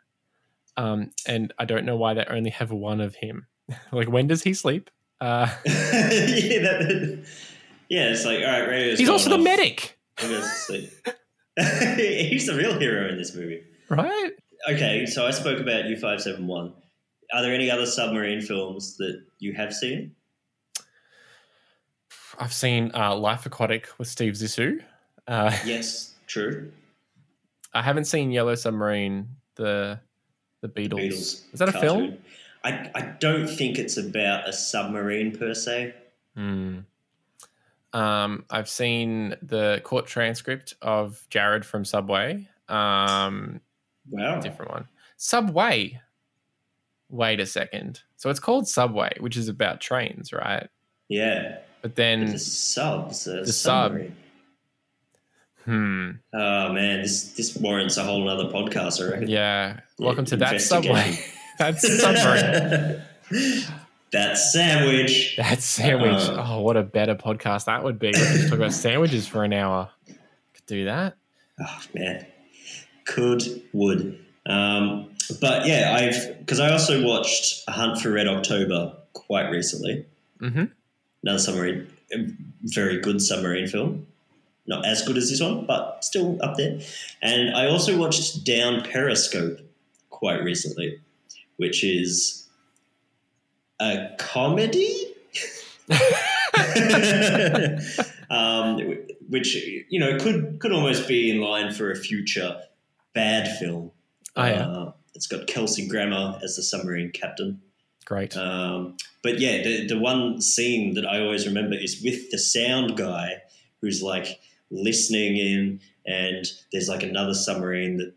[0.78, 3.46] Um, and I don't know why they only have one of him.
[3.92, 4.90] like when does he sleep?
[5.20, 5.72] Uh, yeah,
[6.62, 7.24] that,
[7.88, 10.90] yeah, it's like, all right, radio's he's also the medic, I'm gonna sleep.
[11.58, 13.64] he's the real hero in this movie.
[13.88, 14.30] right?
[14.70, 16.72] Okay, so I spoke about U571.
[17.34, 20.14] Are there any other submarine films that you have seen?
[22.38, 24.80] I've seen uh, Life Aquatic with Steve Zissou.
[25.26, 26.70] Uh, Yes, true.
[27.74, 30.00] I haven't seen Yellow Submarine, the
[30.60, 30.98] the Beatles.
[31.00, 31.52] Beatles.
[31.52, 32.18] Is that a film?
[32.64, 35.94] I, I don't think it's about a submarine per se.
[36.34, 36.80] Hmm.
[37.92, 42.48] Um, I've seen the court transcript of Jared from Subway.
[42.68, 43.60] Um,
[44.10, 44.40] Wow.
[44.40, 44.88] different one.
[45.16, 46.00] Subway.
[47.10, 48.00] Wait a second.
[48.16, 50.68] So it's called Subway, which is about trains, right?
[51.08, 51.58] Yeah.
[51.80, 53.24] But then, the subs.
[53.24, 53.98] The, the sub.
[55.68, 59.28] Hmm, Oh man, this this warrants a whole other podcast, I reckon.
[59.28, 59.80] yeah.
[59.98, 60.60] Welcome to that.
[60.60, 61.18] Subway.
[61.58, 63.02] That's submarine.
[64.12, 65.36] that sandwich.
[65.36, 66.22] That sandwich.
[66.28, 66.44] Uh.
[66.46, 68.08] oh, what a better podcast that would be.
[68.08, 69.90] We could talk about sandwiches for an hour.
[70.06, 71.16] Could do that.
[71.60, 72.26] Oh man,
[73.04, 74.18] could would.
[74.46, 80.06] Um, but yeah, I've because I also watched A Hunt for Red October quite recently.
[80.40, 80.64] hmm
[81.24, 81.88] Another submarine,
[82.62, 84.06] very good submarine film.
[84.68, 86.78] Not as good as this one, but still up there.
[87.22, 89.60] And I also watched Down Periscope
[90.10, 91.00] quite recently,
[91.56, 92.46] which is
[93.80, 95.14] a comedy.
[98.30, 98.98] um,
[99.30, 99.54] which
[99.88, 102.60] you know could could almost be in line for a future
[103.14, 103.90] bad film.
[104.36, 104.66] Oh, yeah.
[104.68, 107.62] Uh, it's got Kelsey Grammer as the submarine captain.
[108.04, 108.36] Great.
[108.36, 112.96] Um, but yeah, the, the one scene that I always remember is with the sound
[112.96, 113.42] guy
[113.80, 114.38] who's like
[114.70, 118.14] listening in, and there's like another submarine that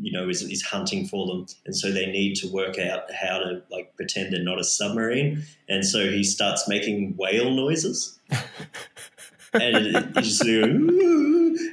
[0.00, 3.38] you know is, is hunting for them, and so they need to work out how
[3.38, 8.18] to like pretend they're not a submarine, and so he starts making whale noises.
[9.54, 10.44] and it, it just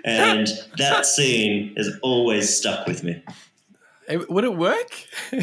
[0.06, 3.24] and that scene has always stuck with me.
[4.12, 4.92] It- would it work?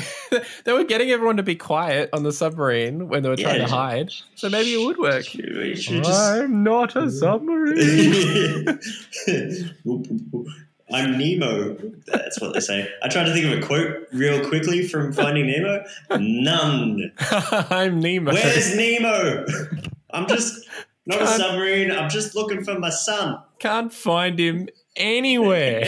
[0.65, 3.67] they were getting everyone to be quiet on the submarine when they were trying Yeah.
[3.67, 4.11] to hide.
[4.35, 5.25] So maybe it would work.
[5.35, 8.79] We should just- I'm not a submarine.
[10.91, 11.77] I'm Nemo.
[12.07, 12.89] That's what they say.
[13.03, 15.85] I tried to think of a quote real quickly from Finding Nemo.
[16.19, 17.13] None.
[17.21, 18.33] I'm Nemo.
[18.33, 19.45] Where's Nemo?
[20.11, 20.67] I'm just
[21.05, 21.91] not a Can't- submarine.
[21.91, 23.39] I'm just looking for my son.
[23.59, 25.85] Can't find him anywhere.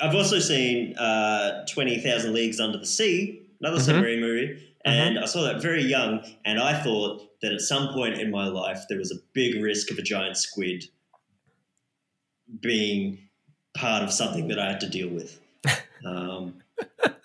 [0.00, 3.82] I've also seen uh, 20,000 Leagues Under the Sea, another Mhm.
[3.86, 8.18] submarine movie, and I saw that very young, and I thought that at some point
[8.20, 10.84] in my life there was a big risk of a giant squid
[12.60, 13.18] being
[13.74, 15.40] part of something that I had to deal with.
[16.04, 16.62] Um,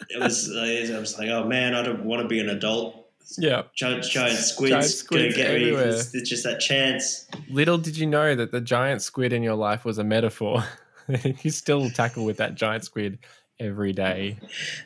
[0.09, 3.05] it was, I was like, oh man, I don't want to be an adult
[3.37, 3.63] Yeah.
[3.75, 5.55] giant, giant squids, Giant squids get me.
[5.69, 5.89] everywhere.
[5.89, 7.27] It's, it's just that chance.
[7.49, 10.63] Little did you know that the giant squid in your life was a metaphor.
[11.43, 13.19] you still tackle with that giant squid
[13.59, 14.37] every day.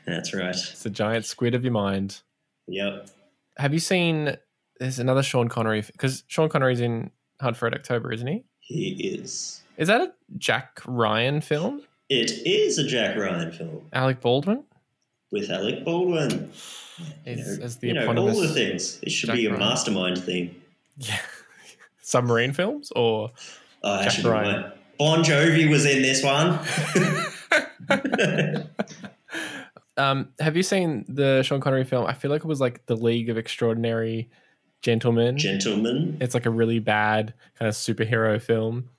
[0.05, 0.49] That's right.
[0.49, 2.21] It's the giant squid of your mind.
[2.67, 3.09] Yep.
[3.57, 4.35] Have you seen?
[4.79, 8.43] There's another Sean Connery because Sean Connery's in Hunt for Red October, isn't he?
[8.59, 9.61] He is.
[9.77, 11.81] Is that a Jack Ryan film?
[12.09, 14.63] It is a Jack Ryan film Alec Baldwin
[15.31, 16.51] with Alec Baldwin.
[17.25, 18.99] is as the you know, all the things.
[19.01, 19.59] It should Jack be a Ryan.
[19.59, 20.55] mastermind theme.
[20.97, 21.19] Yeah.
[22.01, 23.31] submarine films or
[23.83, 24.71] Oh, Jack actually, Ryan.
[24.97, 26.59] Bon Jovi was in this one.
[29.97, 32.05] um, have you seen the Sean Connery film?
[32.05, 34.29] I feel like it was like the League of Extraordinary
[34.81, 35.37] Gentlemen.
[35.37, 36.17] Gentlemen.
[36.21, 38.89] it's like a really bad kind of superhero film.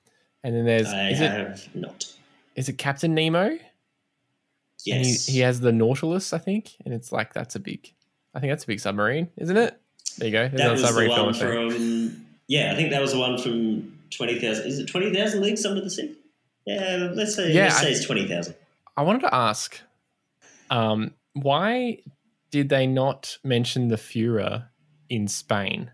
[0.43, 2.13] And then there's I is it have not.
[2.55, 3.57] is it Captain Nemo?
[4.85, 5.25] Yes.
[5.25, 7.93] he, he has the Nautilus, I think, and it's like that's a big,
[8.33, 9.79] I think that's a big submarine, isn't it?
[10.17, 10.47] There you go.
[10.47, 12.25] There's that was the one from.
[12.47, 14.65] Yeah, I think that was the one from 20,000.
[14.67, 16.15] Is it 20,000 Leagues Under the Sea?
[16.65, 18.55] Yeah, let's say, Yeah, let's I- say it's 20,000.
[18.95, 19.79] I wanted to ask,
[20.69, 21.99] um, why
[22.51, 24.65] did they not mention the Führer
[25.09, 25.91] in Spain?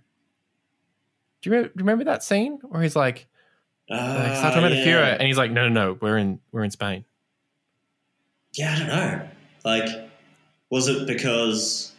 [1.41, 3.27] Do you, re- remember that scene where he's like,
[3.89, 4.83] like Ah, start talking about yeah.
[4.85, 7.03] the Führer, and he's like, no, no, no, we're in we're in Spain.
[8.53, 9.29] Yeah, I don't know.
[9.65, 10.09] Like,
[10.69, 11.91] was it because?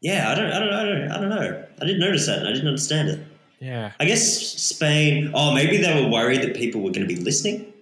[0.00, 1.64] Yeah, I don't, I don't, I don't, I don't know.
[1.80, 3.25] I didn't notice that, and I didn't understand it.
[3.60, 5.30] Yeah, I guess Spain.
[5.34, 7.72] Oh, maybe they were worried that people were going to be listening.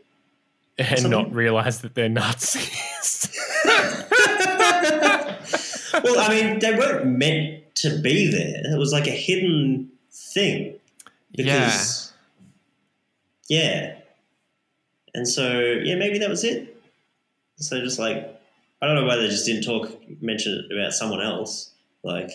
[0.79, 3.29] and not realize that they're Nazis.
[3.65, 4.07] well,
[6.19, 8.73] I mean, they weren't meant to be there.
[8.73, 10.75] It was like a hidden thing.
[11.37, 12.13] Because,
[13.49, 13.97] yeah.
[15.15, 16.71] And so, yeah, maybe that was it.
[17.57, 18.41] So just like,
[18.83, 21.71] I don't know why they just didn't talk, mention it about someone else.
[22.03, 22.31] Like,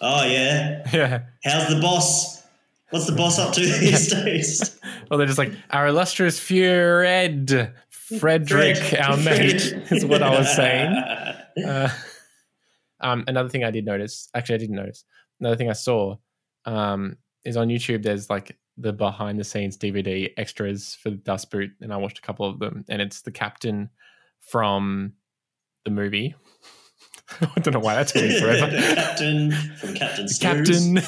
[0.00, 1.22] oh yeah, yeah.
[1.44, 2.42] how's the boss?
[2.90, 4.74] What's the boss up to these days?
[5.10, 9.00] Well, they're just like our illustrious Fred, Frederick, Fred.
[9.00, 10.92] our mate, is what I was saying.
[11.64, 11.88] Uh,
[13.00, 15.04] um, another thing I did notice, actually, I didn't notice.
[15.40, 16.16] Another thing I saw
[16.66, 18.02] um, is on YouTube.
[18.02, 22.22] There's like the behind the scenes DVD extras for Das Boot, and I watched a
[22.22, 23.88] couple of them, and it's the captain
[24.40, 25.14] from
[25.86, 26.34] the movie.
[27.40, 28.70] I don't know why that took me forever.
[28.94, 30.94] captain from Captain captain.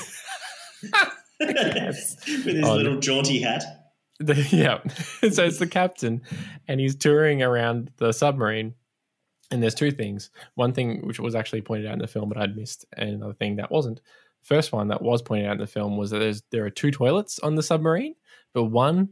[1.41, 3.65] With his Oh, little jaunty hat.
[4.19, 4.81] The, yeah.
[5.31, 6.21] so it's the captain,
[6.69, 8.75] and he's touring around the submarine.
[9.51, 10.31] And there's two things.
[10.55, 13.33] One thing which was actually pointed out in the film, but I'd missed, and another
[13.33, 14.01] thing that wasn't.
[14.43, 16.91] First one that was pointed out in the film was that there's there are two
[16.91, 18.15] toilets on the submarine,
[18.53, 19.09] but one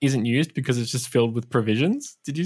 [0.00, 2.16] isn't used because it's just filled with provisions.
[2.24, 2.44] Did you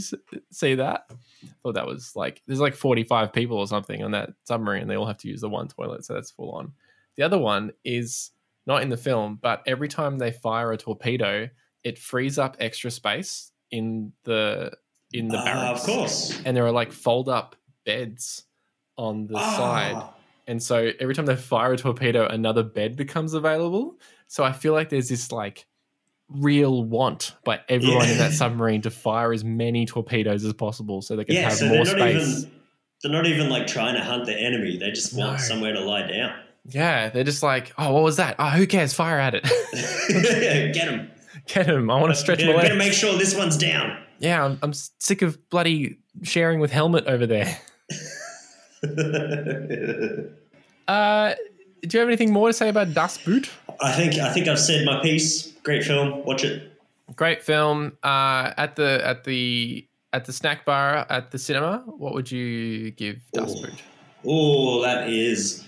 [0.50, 1.04] see that?
[1.10, 4.82] I thought that was like there's like 45 people or something on that submarine.
[4.82, 6.72] And they all have to use the one toilet, so that's full on.
[7.16, 8.30] The other one is
[8.66, 11.48] not in the film, but every time they fire a torpedo,
[11.84, 14.72] it frees up extra space in the
[15.12, 15.80] in the Ah, barracks.
[15.82, 16.40] of course.
[16.46, 18.44] And there are like fold up beds
[18.96, 19.92] on the side.
[19.96, 20.14] Ah,
[20.46, 23.98] And so every time they fire a torpedo, another bed becomes available.
[24.28, 25.66] So I feel like there's this like
[26.36, 31.16] real want by everyone in that submarine to fire as many torpedoes as possible so
[31.16, 32.38] they can Yeah, have so more they're not space.
[32.40, 32.52] even
[33.02, 34.76] they're not even like trying to hunt the enemy.
[34.78, 35.38] They just want No.
[35.38, 36.34] somewhere to lie down.
[36.66, 38.36] Yeah, they're just like, oh, what was that?
[38.38, 38.92] Oh, who cares?
[38.94, 39.42] Fire at it.
[40.74, 41.10] Get him.
[41.48, 41.90] Get him.
[41.90, 42.68] I want to stretch my Better, legs.
[42.68, 43.98] better make sure this one's down.
[44.20, 47.58] Yeah, I'm, I'm sick of bloody sharing with Helmet over there.
[50.88, 51.34] Uh,
[51.82, 53.48] do you have anything more to say about Das Boot?
[53.82, 55.52] I think I think I've said my piece.
[55.62, 56.24] Great film.
[56.24, 56.70] Watch it.
[57.16, 57.96] Great film.
[58.02, 62.90] Uh, at the at the at the snack bar at the cinema, what would you
[62.92, 63.54] give Das
[64.24, 65.64] Oh, that is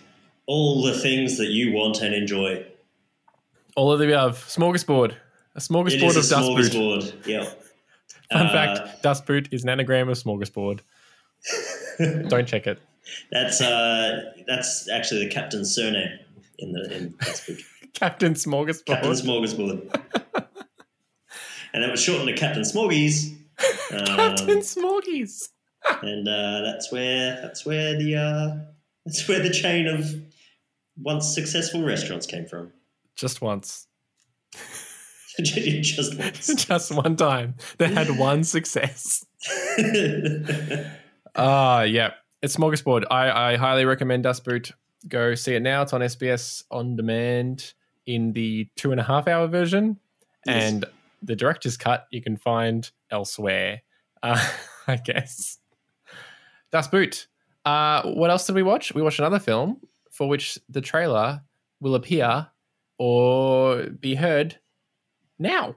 [0.47, 2.65] all the things that you want and enjoy.
[3.77, 4.39] All of the above.
[4.47, 5.13] Smorgasbord.
[5.13, 5.17] A
[5.57, 7.27] It smorgasbord of is a smorgasbord.
[7.27, 7.45] Yeah.
[8.33, 10.81] Fun Uh, fact: Das Boot is an anagram of smorgasbord.
[12.29, 12.79] Don't check it.
[13.31, 16.19] That's uh, that's actually the captain's surname
[16.59, 17.59] in the in book.
[17.95, 18.87] Captain Smorgasbord.
[18.87, 20.03] Captain Smorgasbord.
[21.73, 23.37] and it was shortened to Captain Smorgies.
[23.93, 25.49] Um, Captain Smorgies.
[26.03, 28.57] and uh, that's where that's where the uh,
[29.07, 30.05] that's where the chain of
[30.97, 32.73] once successful restaurants came from.
[33.17, 33.87] Just once.
[35.43, 36.55] Just once.
[36.67, 37.55] Just one time.
[37.79, 39.25] They had one success.
[41.37, 42.11] Ah, yeah.
[42.43, 43.05] It's Smorgasbord.
[43.11, 44.71] I, I highly recommend Das Boot.
[45.09, 45.83] Go see it now.
[45.83, 47.75] It's on SBS on demand
[48.07, 49.99] in the two and a half hour version.
[50.47, 50.73] Yes.
[50.73, 50.85] And
[51.23, 53.83] the director's cut you can find elsewhere,
[54.23, 54.47] uh,
[54.87, 55.59] I guess.
[56.71, 57.27] Das Boot.
[57.65, 58.95] Uh, what else did we watch?
[58.95, 59.81] We watched another film
[60.11, 61.43] for which the trailer
[61.81, 62.49] will appear
[62.99, 64.59] or be heard
[65.39, 65.77] now.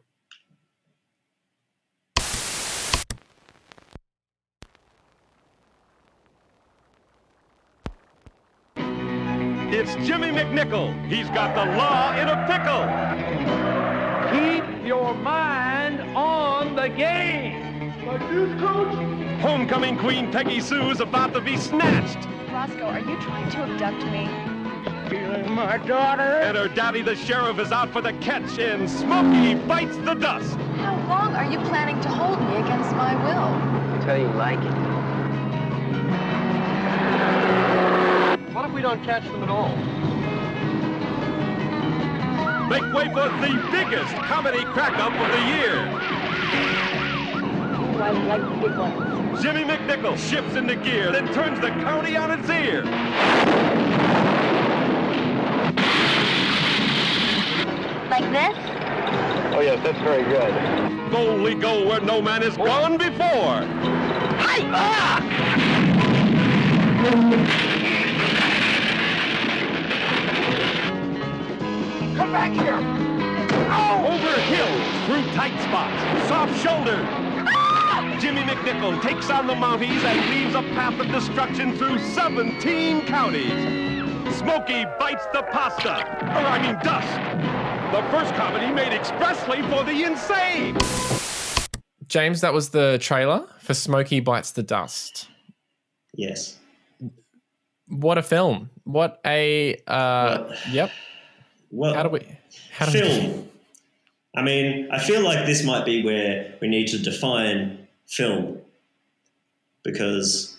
[10.58, 11.08] Jimmy McNichol.
[11.08, 12.86] He's got the law in a pickle.
[14.32, 17.94] Keep your mind on the game.
[18.06, 18.94] Like this, coach?
[19.42, 22.28] Homecoming Queen Peggy Sue's about to be snatched.
[22.52, 24.28] Roscoe, are you trying to abduct me?
[25.10, 26.22] Feeling my daughter.
[26.22, 30.56] And her daddy, the sheriff, is out for the catch, and Smokey bites the dust.
[30.78, 33.54] How long are you planning to hold me against my will?
[34.00, 34.74] Until you like it.
[38.54, 39.78] What if we don't catch them at all?
[42.70, 45.88] Make way for the biggest comedy crack-up of the year.
[48.04, 49.42] I like the big one.
[49.42, 52.84] Jimmy McNichol shifts into gear, then turns the county on its ear.
[58.10, 58.58] Like this?
[59.56, 61.12] Oh, yes, that's very good.
[61.12, 63.66] Boldly go where no man has gone before.
[72.28, 72.76] Come back here!
[72.76, 77.08] Over hills, through tight spots, soft shoulders.
[78.22, 84.36] Jimmy McNichol takes on the Mounties and leaves a path of destruction through 17 counties.
[84.36, 87.08] Smokey bites the pasta, or I mean dust.
[87.96, 90.76] The first comedy made expressly for the insane.
[92.08, 95.30] James, that was the trailer for Smokey Bites the Dust.
[96.14, 96.58] Yes.
[97.88, 98.70] What a film.
[98.84, 100.68] What a uh What?
[100.70, 100.92] yep.
[101.72, 102.26] Well, How do we
[102.72, 103.50] how do we film.
[104.36, 108.60] I mean, I feel like this might be where we need to define film
[109.84, 110.58] because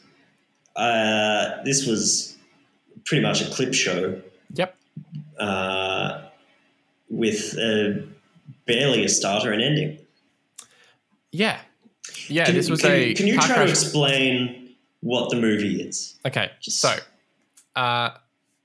[0.77, 2.37] uh, this was
[3.05, 4.21] pretty much a clip show
[4.55, 4.77] Yep.
[5.39, 6.23] uh,
[7.09, 8.01] with uh,
[8.67, 9.99] barely a starter and ending.
[11.31, 11.61] Yeah.
[12.29, 16.19] Yeah, Can, this was can, a Can you try to explain what the movie is?
[16.27, 16.97] Okay, Just- so
[17.77, 18.11] uh,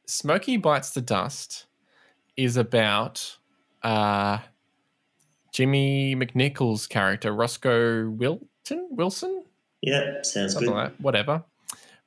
[0.07, 1.65] Smokey Bites the Dust
[2.37, 3.37] is about
[3.83, 4.39] uh,
[5.51, 8.87] Jimmy McNichol's character, Roscoe Wilton?
[8.91, 9.43] Wilson?
[9.81, 10.75] Yeah, sounds Something good.
[10.75, 10.95] like.
[10.97, 11.43] Whatever.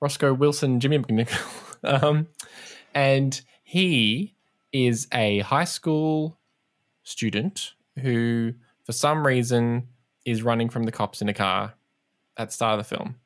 [0.00, 1.76] Roscoe Wilson, Jimmy McNichol.
[2.02, 2.28] um,
[2.94, 4.34] and he
[4.72, 6.38] is a high school
[7.02, 8.54] student who,
[8.84, 9.88] for some reason,
[10.24, 11.74] is running from the cops in a car
[12.36, 13.16] at the start of the film.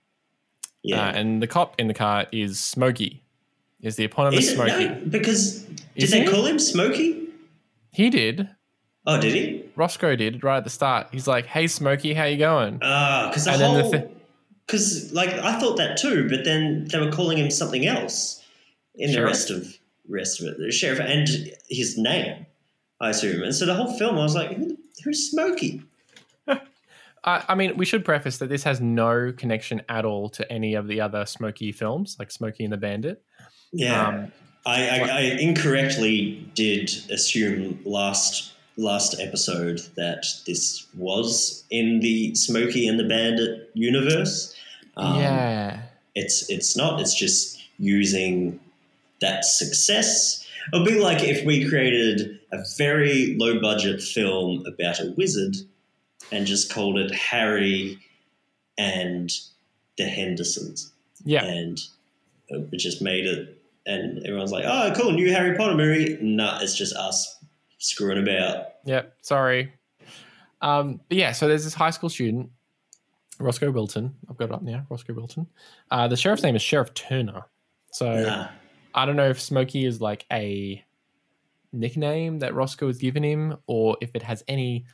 [0.82, 1.08] Yeah.
[1.08, 3.22] Uh, and the cop in the car is Smokey.
[3.82, 4.84] Is the eponymous Is it- Smokey?
[4.88, 6.26] no, because did Is they he?
[6.26, 7.28] call him Smokey?
[7.92, 8.48] He did.
[9.06, 9.64] Oh, did he?
[9.76, 11.08] Roscoe did right at the start.
[11.10, 14.10] He's like, "Hey, Smokey, how you going?" Ah, because the And whole
[14.66, 18.42] because like I thought that too, but then they were calling him something else
[18.94, 19.66] in the rest of
[20.08, 21.26] rest of it, the sheriff and
[21.68, 22.44] his name,
[23.00, 23.42] I assume.
[23.42, 25.82] And so the whole film, I was like, Who, who's Smokey?
[26.48, 30.74] I, I mean, we should preface that this has no connection at all to any
[30.74, 33.22] of the other Smokey films, like Smokey and the Bandit.
[33.72, 34.32] Yeah, Um,
[34.66, 42.88] I, I, I incorrectly did assume last last episode that this was in the Smokey
[42.88, 44.54] and the Bandit universe.
[44.96, 45.82] Um, yeah,
[46.14, 47.00] it's it's not.
[47.00, 48.60] It's just using
[49.20, 50.46] that success.
[50.72, 55.56] It would be like if we created a very low budget film about a wizard
[56.32, 57.98] and just called it Harry
[58.76, 59.30] and
[59.96, 60.92] the Hendersons,
[61.24, 61.80] yeah, and
[62.70, 63.56] we just made it.
[63.86, 67.38] And everyone's like, "Oh, cool, new Harry Potter movie." Nah, it's just us
[67.78, 68.66] screwing about.
[68.84, 69.72] Yep, Sorry.
[70.62, 72.50] Um, but yeah, so there's this high school student,
[73.38, 74.14] Roscoe Wilton.
[74.28, 74.84] I've got it up now.
[74.90, 75.46] Roscoe Wilton.
[75.90, 77.46] Uh, the sheriff's name is Sheriff Turner.
[77.92, 78.48] So Nah.
[78.94, 80.84] I don't know if Smokey is like a
[81.72, 84.84] nickname that Roscoe has given him, or if it has any.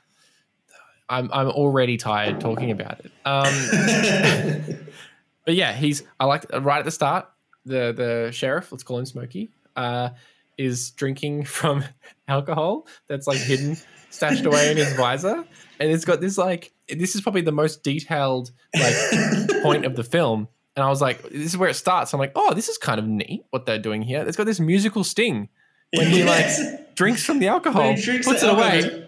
[1.09, 3.12] I'm I'm already tired talking about it.
[3.24, 4.78] Um,
[5.45, 7.28] but yeah, he's I like right at the start.
[7.67, 10.11] The the sheriff, let's call him Smokey, uh,
[10.57, 11.85] is drinking from
[12.29, 13.77] alcohol that's like hidden,
[14.11, 15.45] stashed away in his visor,
[15.81, 18.95] and it's got this like this is probably the most detailed like
[19.62, 20.49] point of the film.
[20.77, 22.12] And I was like, this is where it starts.
[22.12, 24.23] I'm like, oh, this is kind of neat what they're doing here.
[24.27, 25.49] It's got this musical sting
[25.95, 28.05] when he like drinks from the alcohol, puts
[28.43, 29.07] the it away, alcohol,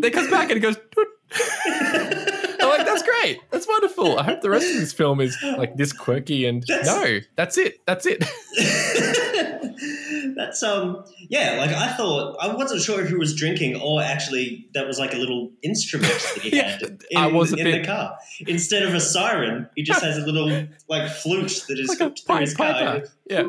[0.00, 0.76] then it comes back and it goes.
[3.02, 3.50] "Toot." I'm like, that's great.
[3.50, 4.18] That's wonderful.
[4.18, 7.58] I hope the rest of this film is like this quirky and That's- no, that's
[7.58, 7.80] it.
[7.86, 8.24] That's it.
[10.36, 14.68] That's um yeah, like I thought I wasn't sure if he was drinking or actually
[14.74, 17.82] that was like a little instrument that he Yeah, had in, I was in bit-
[17.82, 18.16] the car.
[18.46, 22.22] Instead of a siren, he just has a little like flute that is Like hooked
[22.26, 23.02] through his car.
[23.28, 23.42] Yeah.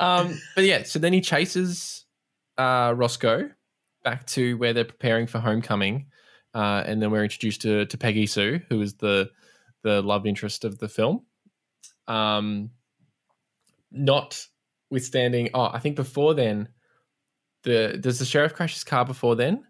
[0.00, 2.04] um, but yeah, so then he chases
[2.58, 3.50] uh, Roscoe
[4.04, 6.06] back to where they're preparing for homecoming,
[6.54, 9.30] uh, and then we're introduced to, to Peggy Sue, who is the
[9.82, 11.24] the love interest of the film.
[12.06, 12.70] Um,
[13.90, 16.68] notwithstanding, oh, I think before then,
[17.64, 19.64] the does the sheriff crash his car before then,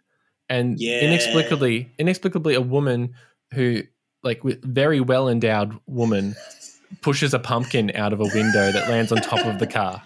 [0.49, 1.01] and Yeah.
[1.01, 3.15] inexplicably, inexplicably, a woman
[3.53, 3.83] who
[4.23, 6.35] like with very well endowed woman
[7.03, 10.03] pushes a pumpkin out of a window that lands on top of the car.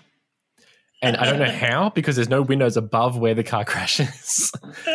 [1.00, 4.50] And I don't know how because there's no windows above where the car crashes.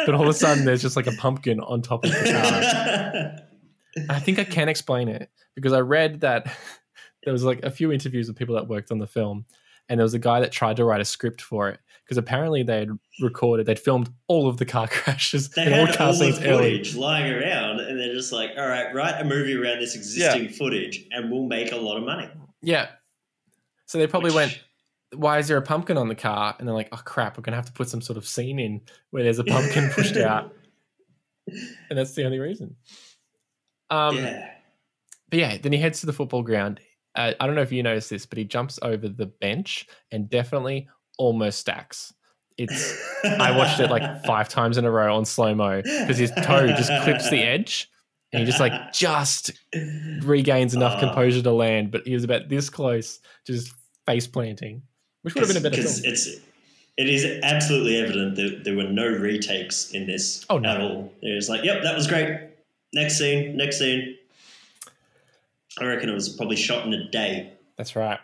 [0.05, 4.05] but all of a sudden there's just like a pumpkin on top of the car.
[4.09, 6.45] I think I can explain it because I read that
[7.23, 9.45] there was like a few interviews with people that worked on the film,
[9.87, 12.63] and there was a guy that tried to write a script for it because apparently
[12.63, 12.89] they had
[13.21, 16.19] recorded, they'd filmed all of the car crashes They and all had car all the
[16.19, 16.71] scenes early.
[16.79, 20.49] footage lying around, and they're just like, "All right, write a movie around this existing
[20.49, 22.29] footage, and we'll make a lot of money."
[22.61, 22.87] Yeah.
[23.85, 24.59] So they probably Which- went,
[25.15, 26.55] why is there a pumpkin on the car?
[26.57, 28.59] And they're like, oh crap, we're going to have to put some sort of scene
[28.59, 30.53] in where there's a pumpkin pushed out.
[31.89, 32.75] And that's the only reason.
[33.89, 34.49] Um, yeah,
[35.29, 36.79] But yeah, then he heads to the football ground.
[37.15, 40.29] Uh, I don't know if you noticed this, but he jumps over the bench and
[40.29, 40.87] definitely
[41.17, 42.13] almost stacks.
[42.57, 46.31] It's I watched it like five times in a row on slow mo because his
[46.43, 47.89] toe just clips the edge
[48.31, 49.51] and he just like just
[50.21, 50.99] regains enough Oh.
[51.07, 53.73] composure to land, but he was about this close to just
[54.05, 54.81] face planting,
[55.23, 56.13] which would have been a better because film.
[56.13, 56.27] it's
[56.95, 60.69] it is absolutely evident that there were no retakes in this Oh, no.
[60.69, 61.13] at all.
[61.23, 62.39] It was like, "Yep, that was great."
[62.93, 64.15] Next scene, next scene.
[65.79, 67.51] I reckon it was probably shot in a day.
[67.77, 68.19] That's right.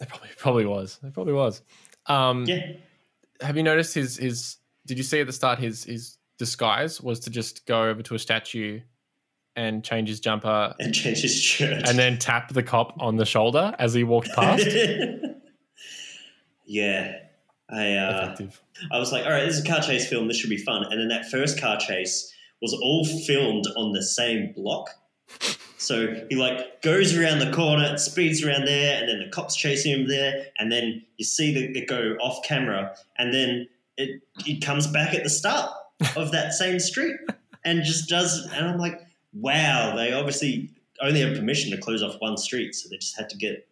[0.00, 0.98] It probably probably was.
[1.04, 1.62] It probably was.
[2.06, 2.72] Um, Yeah,
[3.40, 4.56] Have you noticed his his?
[4.86, 8.14] Did you see at the start his his disguise was to just go over to
[8.14, 8.80] a statue
[9.54, 13.24] and change his jumper and change his shirt, and then tap the cop on the
[13.24, 14.66] shoulder as he walked past.
[16.66, 17.16] yeah,
[17.70, 18.36] I uh,
[18.92, 20.28] I was like, all right, this is a car chase film.
[20.28, 20.84] This should be fun.
[20.90, 24.90] And then that first car chase was all filmed on the same block.
[25.78, 29.92] So he like goes around the corner, speeds around there, and then the cops chasing
[29.92, 34.64] him there, and then you see the, it go off camera, and then it it
[34.64, 35.70] comes back at the start
[36.16, 37.16] of that same street
[37.64, 38.48] and just does.
[38.52, 39.00] And I'm like,
[39.32, 43.28] wow, they obviously only have permission to close off one street, so they just had
[43.30, 43.68] to get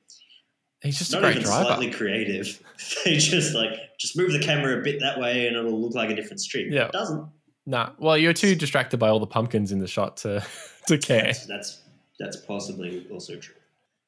[0.85, 1.65] He's just a not great even driver.
[1.65, 2.63] slightly creative.
[3.05, 6.11] they just like just move the camera a bit that way, and it'll look like
[6.11, 6.71] a different street.
[6.71, 6.87] Yeah.
[6.87, 7.27] it doesn't.
[7.67, 7.91] Nah.
[7.99, 10.45] Well, you're too distracted by all the pumpkins in the shot to
[10.87, 11.25] to care.
[11.25, 11.83] That's, that's
[12.21, 13.55] that's possibly also true.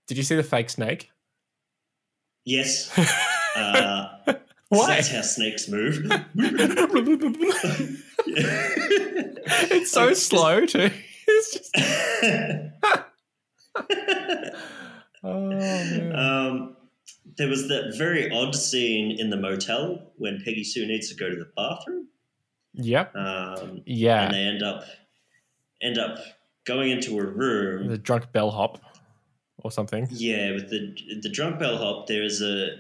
[0.07, 1.11] Did you see the fake snake?
[2.45, 2.97] Yes,
[3.57, 4.19] uh,
[4.69, 4.87] Why?
[4.87, 6.07] that's how snakes move.
[9.77, 10.91] it's so slow too.
[11.27, 11.75] It's just
[15.27, 16.77] oh um,
[17.37, 21.29] there was that very odd scene in the motel when Peggy Sue needs to go
[21.29, 22.09] to the bathroom,
[22.75, 23.15] Yep.
[23.17, 24.85] um, and they end up
[25.83, 26.19] end up
[26.65, 27.89] going into a room.
[27.89, 28.81] The drunk bellhop
[29.59, 30.09] or something.
[30.11, 32.77] Yeah, with the the drunk bellhop, there is a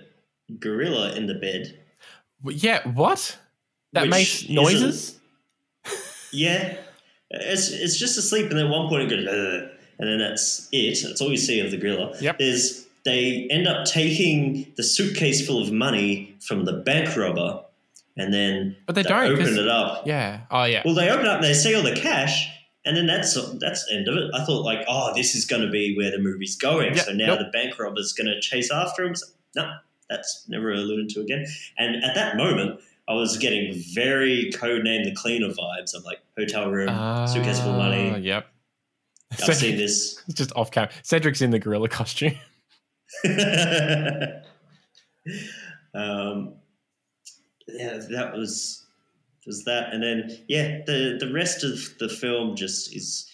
[0.58, 1.78] gorilla in the bed.
[2.44, 2.86] Yeah.
[2.88, 3.38] What?
[3.92, 5.18] That makes noises.
[6.32, 6.76] Yeah,
[7.30, 10.68] it's it's just asleep, and then at one point it goes, "Ugh," and then that's
[10.72, 10.98] it.
[11.02, 12.14] That's all you see of the gorilla.
[12.20, 12.38] Yep.
[12.38, 17.62] There's they end up taking the suitcase full of money from the bank robber,
[18.16, 20.06] and then But they don't, open it up.
[20.06, 20.40] Yeah.
[20.50, 20.82] Oh yeah.
[20.84, 22.48] Well, they open up and they see all the cash,
[22.84, 24.30] and then that's that's the end of it.
[24.34, 26.96] I thought like, oh, this is going to be where the movie's going.
[26.96, 27.38] Yeah, so now nope.
[27.38, 29.14] the bank robber's going to chase after him.
[29.14, 29.72] So, no,
[30.10, 31.46] that's never alluded to again.
[31.78, 36.70] And at that moment, I was getting very codename the cleaner vibes of like hotel
[36.70, 36.88] room,
[37.28, 38.18] suitcase full of Ah, money.
[38.18, 38.46] Yep.
[39.42, 40.22] I've seen this.
[40.26, 40.90] It's just off camera.
[41.02, 42.34] Cedric's in the gorilla costume.
[45.94, 46.54] um,
[47.68, 48.84] yeah, that was
[49.46, 53.30] was that, and then yeah, the the rest of the film just is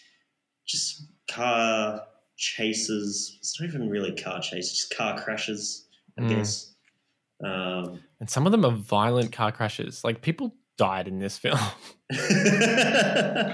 [0.67, 2.03] just car
[2.37, 3.37] chases.
[3.41, 5.87] It's not even really car chases, just car crashes,
[6.19, 6.29] I Mm.
[6.29, 6.75] guess.
[7.45, 10.05] Um, And some of them are violent car crashes.
[10.05, 11.59] Like people died in this film.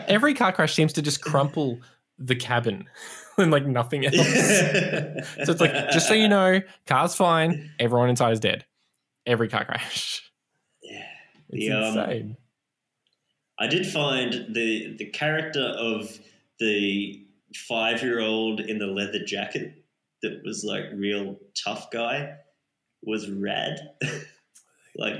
[0.08, 1.78] Every car crash seems to just crumple
[2.18, 2.86] the cabin
[3.38, 4.14] and like nothing else.
[4.16, 7.70] so it's like, just so you know, car's fine.
[7.78, 8.64] Everyone inside is dead.
[9.26, 10.22] Every car crash.
[10.82, 11.04] Yeah.
[11.50, 12.36] It's The, um, insane.
[13.58, 16.18] I did find the the character of
[16.60, 19.84] the five year old in the leather jacket
[20.22, 22.34] that was like real tough guy
[23.02, 23.78] was rad.
[24.96, 25.14] like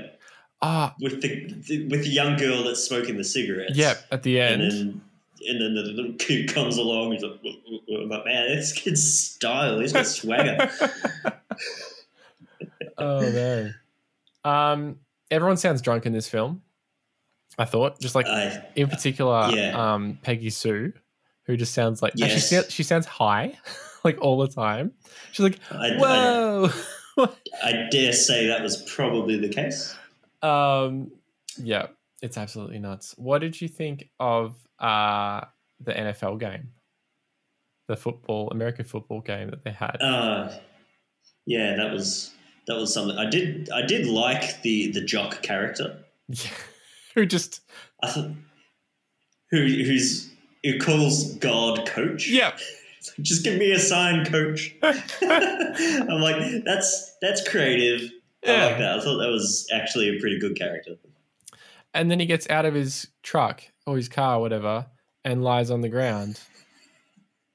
[0.61, 3.75] Ah, with the with the young girl that's smoking the cigarettes.
[3.77, 3.95] yeah.
[4.11, 5.01] At the end,
[5.47, 7.11] and then the little kid comes along.
[7.13, 9.79] He's like, "I'm man, this kid's style.
[9.79, 10.69] He's got swagger.
[12.97, 13.75] oh man.
[14.43, 14.97] Um,
[15.31, 16.61] everyone sounds drunk in this film.
[17.57, 19.93] I thought, just like I, in particular, Yeah.
[19.93, 20.93] um, Peggy Sue,
[21.43, 23.57] who just sounds like and she sounds she sounds high,
[24.03, 24.93] like all the time.
[25.31, 26.69] She's like, I, I, "Whoa."
[27.61, 29.93] I dare say that was probably the case.
[30.41, 31.11] um,
[31.61, 31.87] yeah,
[32.21, 33.13] it's absolutely nuts.
[33.17, 35.45] What did you think of uh
[35.81, 36.69] the NFL game,
[37.87, 39.97] the football American football game that they had?
[40.01, 40.51] Uh,
[41.45, 42.31] yeah, that was
[42.67, 43.17] that was something.
[43.17, 45.99] I did I did like the the jock character.
[46.27, 46.49] Yeah.
[47.15, 47.61] who just
[48.03, 48.31] I thought
[49.51, 50.29] who who's
[50.63, 52.27] who calls God coach.
[52.29, 52.55] yeah,
[53.21, 54.75] just give me a sign, coach.
[54.83, 58.11] I'm like, that's that's creative.
[58.45, 58.65] I Yeah.
[58.67, 58.99] like that.
[58.99, 60.95] I thought that was actually a pretty good character.
[61.93, 64.85] and then he gets out of his truck or his car, or whatever,
[65.25, 66.39] and lies on the ground,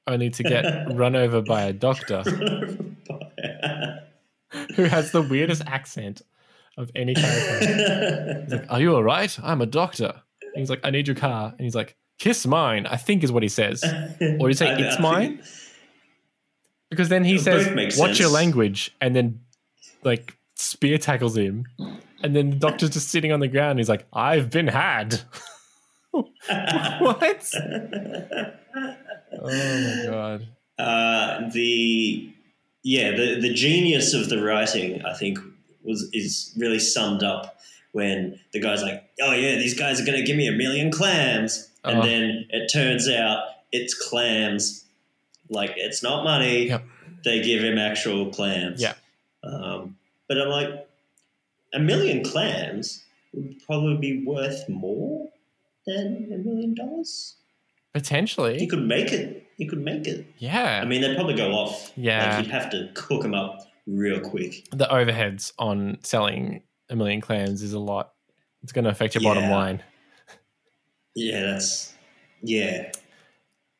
[0.07, 0.63] only to get
[0.93, 2.21] run over by a doctor
[4.75, 6.21] who has the weirdest accent
[6.77, 8.41] of any character.
[8.43, 9.37] He's like, "Are you all right?
[9.41, 12.85] I'm a doctor." And he's like, "I need your car," and he's like, "Kiss mine."
[12.85, 13.83] I think is what he says,
[14.39, 15.43] or he say, I- I "It's think- mine"?
[16.89, 19.39] Because then he Both says, "Watch your language," and then
[20.03, 21.65] like spear tackles him,
[22.23, 23.79] and then the doctor's just sitting on the ground.
[23.79, 25.21] He's like, "I've been had."
[26.99, 27.53] what?
[29.33, 30.47] Oh my god!
[30.77, 32.29] Uh, the
[32.83, 35.39] yeah, the the genius of the writing, I think,
[35.83, 37.57] was is really summed up
[37.91, 40.91] when the guy's like, "Oh yeah, these guys are going to give me a million
[40.91, 42.01] clams," and Oh.
[42.05, 44.85] then it turns out it's clams.
[45.49, 46.67] Like it's not money.
[46.69, 46.83] Yep.
[47.23, 48.81] They give him actual clams.
[48.81, 48.93] Yeah.
[49.43, 49.97] Um,
[50.27, 50.87] but I'm like,
[51.73, 53.03] a million clams
[53.33, 55.29] would probably be worth more
[55.87, 57.35] than a million dollars.
[57.93, 58.57] Potentially.
[58.59, 59.47] He could make it.
[59.57, 60.25] He could make it.
[60.37, 60.81] yeah.
[60.81, 61.91] I mean, they'd probably go off.
[61.95, 62.35] Yeah.
[62.35, 64.67] Like, you'd have to cook them up real quick.
[64.71, 68.11] the overheads on selling a million clams is a lot.
[68.63, 69.81] It's going to affect your bottom line.
[71.15, 71.93] Yeah, that's.
[72.41, 72.91] Yeah.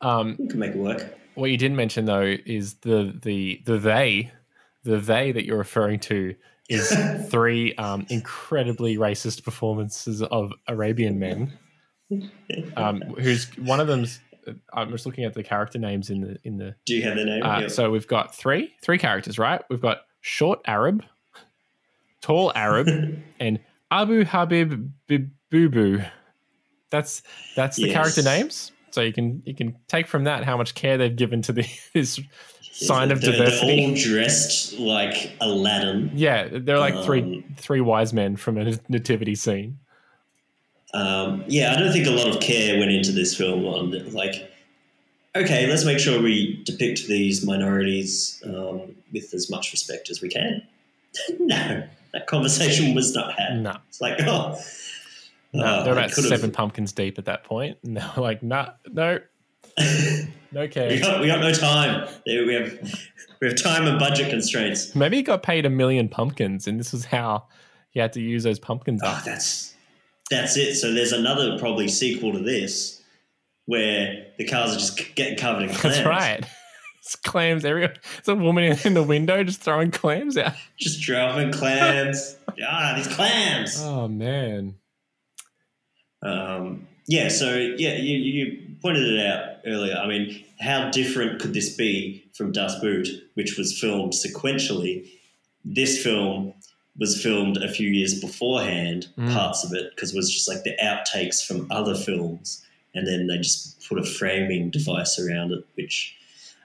[0.02, 1.18] Um, You can make it work.
[1.36, 4.32] what you didn't mention though is the the the they,
[4.84, 6.36] the they that you're referring to
[6.70, 6.96] is
[7.30, 11.58] three um, incredibly racist performances of Arabian men.
[12.78, 14.20] Um, who's one of them's?
[14.74, 16.76] I'm just looking at the character names in the in the.
[16.86, 17.42] Do you have the name?
[17.44, 17.68] Uh, Yeah.
[17.68, 19.62] So we've got three three characters, right?
[19.70, 21.04] We've got short Arab,
[22.22, 22.88] tall Arab,
[23.40, 23.60] and
[23.92, 26.08] Abu Habib Bibubu.
[26.92, 27.24] That's
[27.56, 27.94] that's the Yes.
[27.94, 28.72] character names.
[28.92, 31.66] So you can you can take from that how much care they've given to the
[31.94, 32.20] this
[32.72, 33.78] sign of They're- diversity.
[33.82, 36.12] They're all dressed like Aladdin.
[36.14, 39.80] yeah, they're like three Um, three wise men from a nativity scene.
[40.96, 44.50] Um, yeah, I don't think a lot of care went into this film on like,
[45.36, 50.30] okay, let's make sure we depict these minorities um, with as much respect as we
[50.30, 50.66] can.
[51.40, 51.84] no,
[52.14, 53.62] that conversation was not had.
[53.62, 54.58] No, It's like, oh,
[55.52, 59.20] no, oh, they're about seven pumpkins deep at that point, and they're like, nah, no,
[59.78, 62.08] no we got we got no time.
[62.26, 62.96] We have
[63.42, 64.96] we have time and budget constraints.
[64.96, 67.48] Maybe he got paid a million pumpkins, and this was how
[67.90, 69.26] he had to use those pumpkins Oh, up.
[69.26, 69.75] that's
[70.30, 70.76] that's it.
[70.76, 73.02] So there's another probably sequel to this
[73.66, 75.98] where the cars are just getting covered in clams.
[75.98, 76.46] That's right.
[77.06, 77.94] It's clams everywhere.
[78.18, 80.54] It's a woman in, the window just throwing clams out.
[80.80, 82.36] Just dropping clams.
[82.68, 83.80] ah, these clams.
[83.80, 84.74] Oh man.
[86.24, 89.96] Um, yeah, so yeah, you, you pointed it out earlier.
[89.96, 95.08] I mean, how different could this be from Das Boot, which was filmed sequentially?
[95.64, 96.56] This film
[96.98, 99.34] was filmed a few years beforehand, Mm.
[99.34, 103.28] parts of it, because it was just like the outtakes from other films, and then
[103.28, 106.16] they just put a framing device around it, which,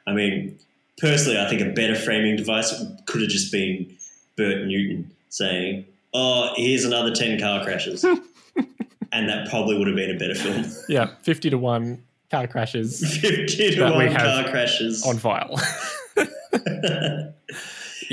[0.07, 0.57] I mean,
[0.99, 2.73] personally, I think a better framing device
[3.07, 3.97] could have just been
[4.37, 8.05] Bert Newton saying, Oh, here's another 10 car crashes
[9.13, 10.65] and that probably would have been a better film.
[10.89, 15.05] Yeah, fifty to one car crashes 50 to 1 car crashes.
[15.05, 15.61] on file.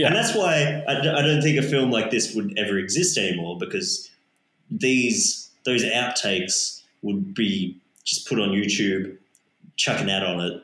[0.06, 4.10] And that's why I don't think a film like this would ever exist anymore because
[4.70, 9.18] these those outtakes would be just put on YouTube,
[9.76, 10.64] chuck an ad on it.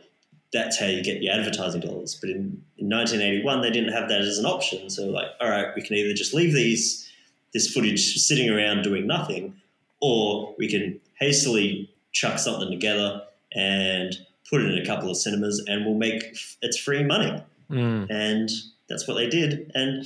[0.54, 2.16] That's how you get your advertising dollars.
[2.16, 4.90] But in, in 1981, they didn't have that as an option.
[4.90, 7.10] So, like, all right, we can either just leave these
[7.54, 9.56] this footage sitting around doing nothing,
[10.00, 13.22] or we can hastily chuck something together
[13.54, 14.16] and
[14.50, 17.44] put it in a couple of cinemas, and we'll make it's free money.
[17.72, 18.08] Mm.
[18.10, 18.50] and
[18.90, 19.72] that's what they did.
[19.74, 20.06] And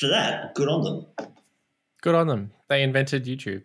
[0.00, 1.06] for that, good on them.
[2.02, 2.50] Good on them.
[2.68, 3.62] They invented YouTube.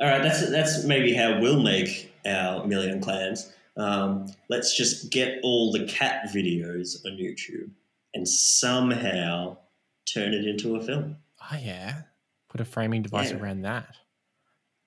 [0.00, 3.52] All right, that's that's maybe how we'll make our million clans.
[3.76, 7.70] Um, let's just get all the cat videos on YouTube
[8.14, 9.56] and somehow
[10.12, 11.16] turn it into a film.
[11.52, 12.02] Oh yeah.
[12.48, 13.38] Put a framing device Yeah.
[13.38, 13.94] around that.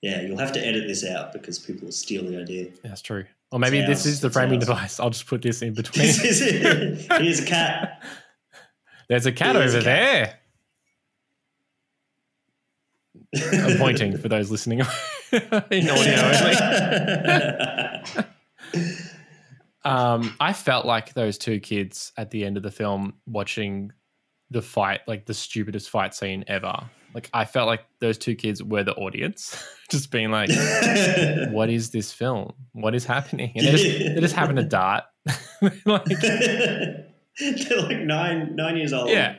[0.01, 2.71] Yeah, you'll have to edit this out because people will steal the idea.
[2.84, 3.26] That's true.
[3.51, 4.05] Or maybe It's this ours.
[4.07, 4.99] is the framing device.
[4.99, 6.07] I'll just put this in between.
[6.07, 7.21] This is it.
[7.21, 8.03] Here's a cat.
[9.09, 10.39] There's a cat There's a over cat.
[13.33, 13.61] there.
[13.71, 14.79] I'm pointing for those listening
[15.31, 15.41] in
[15.89, 16.55] audio only.
[19.85, 23.91] Um, I felt like those two kids at the end of the film watching
[24.49, 26.73] the fight, like the stupidest fight scene ever.
[27.13, 30.49] Like I felt like those two kids were the audience, just being like,
[31.51, 32.53] "What is this film?
[32.71, 35.03] What is happening?" And they're just, they're just having a dart.
[35.85, 36.05] like,
[37.69, 39.09] They're like nine nine years old.
[39.09, 39.38] yeah,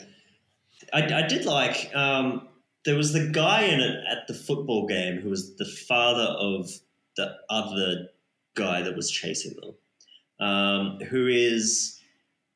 [0.93, 2.49] I, I did like um,
[2.85, 6.71] there was the guy in it at the football game who was the father of
[7.17, 8.09] the other
[8.55, 12.01] guy that was chasing them, um, who is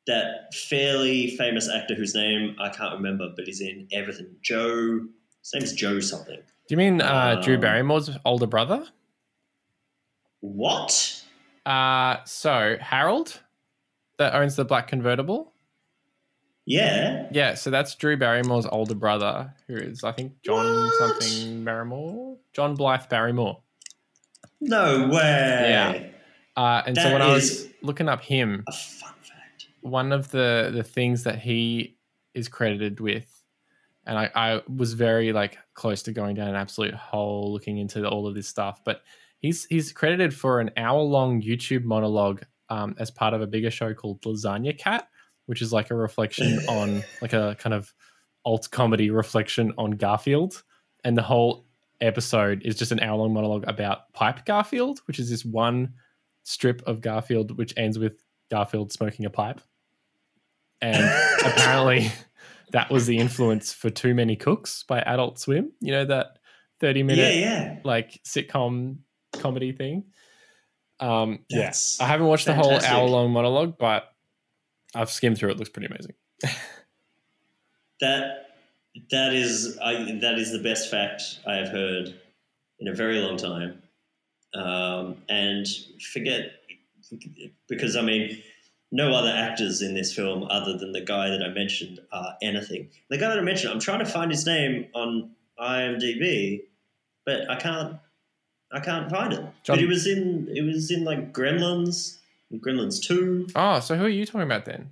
[0.07, 4.27] that fairly famous actor whose name I can't remember, but he's in everything.
[4.43, 5.01] Joe,
[5.43, 6.37] his name's Joe something.
[6.39, 8.87] do you mean uh, Drew Um, Barrymore's older brother?
[10.41, 11.23] What?
[11.67, 13.41] Uh, so Harold,
[14.19, 15.53] that owns the black convertible.
[16.67, 17.29] Yeah.
[17.33, 20.95] Yeah, so that's Drew Barrymore's older brother, who is I think John What?
[20.95, 23.63] something Barrymore, John Blythe Barrymore.
[24.61, 25.15] No way.
[25.15, 26.07] Yeah.
[26.57, 29.69] Uh, and so when I was looking up him, A fun fact.
[29.81, 31.97] one of the the things that he
[32.35, 33.43] is credited with,
[34.05, 38.07] and I, I was very like close to going down an absolute hole looking into
[38.09, 39.03] all of this stuff, but
[39.39, 43.71] he's he's credited for an hour long YouTube monologue um, as part of a bigger
[43.71, 45.09] show called Lasagna Cat,
[45.47, 47.93] which is like a reflection on like a kind of
[48.45, 50.63] alt comedy reflection on Garfield,
[51.05, 51.67] and the whole
[52.01, 55.95] episode is just an hour long monologue about Pipe Garfield, which is this one
[56.45, 59.61] strip of Garfield which ends with Garfield smoking a pipe.
[60.81, 61.05] And
[61.45, 62.13] apparently
[62.73, 65.73] that was the influence for Too Many Cooks by Adult Swim.
[65.81, 66.39] You know that
[66.81, 67.79] 30 minute Yeah, yeah.
[67.85, 68.99] like sitcom
[69.33, 70.05] comedy thing.
[71.01, 71.73] Um yeah.
[72.01, 74.13] I haven't watched the whole hour long monologue, but
[74.95, 75.53] I've skimmed through it.
[75.53, 76.15] it looks pretty amazing.
[78.01, 78.51] That
[79.11, 82.15] that is I, that is the best fact I have heard
[82.79, 83.83] in a very long time.
[84.55, 85.67] Um, and
[86.13, 86.53] forget
[87.69, 88.43] because I mean,
[88.91, 92.89] no other actors in this film other than the guy that I mentioned are anything.
[93.11, 95.31] The guy that I mentioned, I'm trying to find his name on
[95.61, 96.63] IMDb,
[97.27, 97.97] but I can't.
[98.73, 99.41] I can't find it.
[99.65, 100.49] John- But he was in.
[100.55, 102.19] It was in like Gremlins,
[102.53, 103.47] Gremlins Two.
[103.57, 104.91] Oh, so who are you talking about then?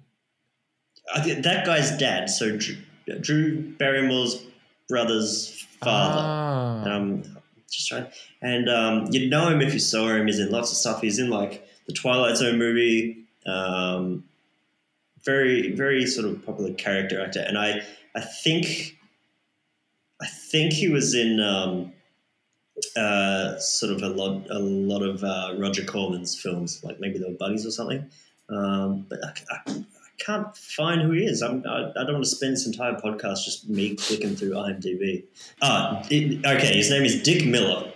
[1.14, 2.30] I think that guy's dad.
[2.30, 2.76] So Drew,
[3.20, 4.42] Drew Barrymore's
[4.88, 6.20] brother's father.
[6.22, 6.84] Ah.
[6.90, 7.22] Um,
[7.70, 8.06] just trying,
[8.42, 10.26] and um, you'd know him if you saw him.
[10.26, 11.00] He's in lots of stuff.
[11.02, 13.24] He's in like the Twilight Zone movie.
[13.46, 14.24] Um,
[15.24, 17.82] very, very sort of popular character actor, and I,
[18.14, 18.96] I think,
[20.22, 21.92] I think he was in um,
[22.96, 27.24] uh, sort of a lot, a lot of uh, Roger Corman's films, like maybe they
[27.28, 28.06] were buddies or something.
[28.48, 29.84] Um, but I, I, I
[30.18, 31.42] can't find who he is.
[31.42, 35.24] I'm, I, I don't want to spend this entire podcast just me clicking through IMDb.
[35.62, 36.76] Ah, it- okay.
[36.76, 37.92] His name is Dick Miller.